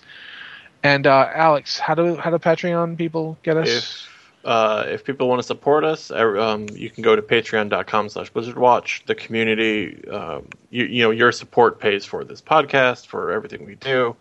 [0.84, 3.70] And uh, Alex, how do how do Patreon people get us?
[3.70, 4.10] If
[4.46, 8.32] uh, if people want to support us, uh, um, you can go to patreon.com slash
[8.32, 9.06] blizzardwatch.
[9.06, 13.76] The community, um, you, you know, your support pays for this podcast, for everything we
[13.76, 14.16] do.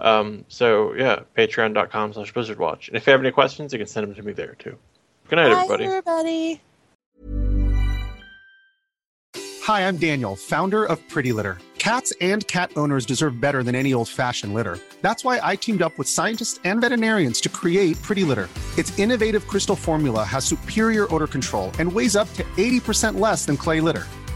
[0.00, 2.88] Um, so, yeah, patreon.com slash blizzardwatch.
[2.88, 4.76] And if you have any questions, you can send them to me there, too.
[5.28, 5.84] Good night, everybody.
[5.84, 6.60] everybody.
[9.64, 11.58] Hi, I'm Daniel, founder of Pretty Litter.
[11.78, 14.78] Cats and cat owners deserve better than any old fashioned litter.
[15.02, 18.48] That's why I teamed up with scientists and veterinarians to create Pretty Litter.
[18.78, 23.56] Its innovative crystal formula has superior odor control and weighs up to 80% less than
[23.56, 24.06] clay litter.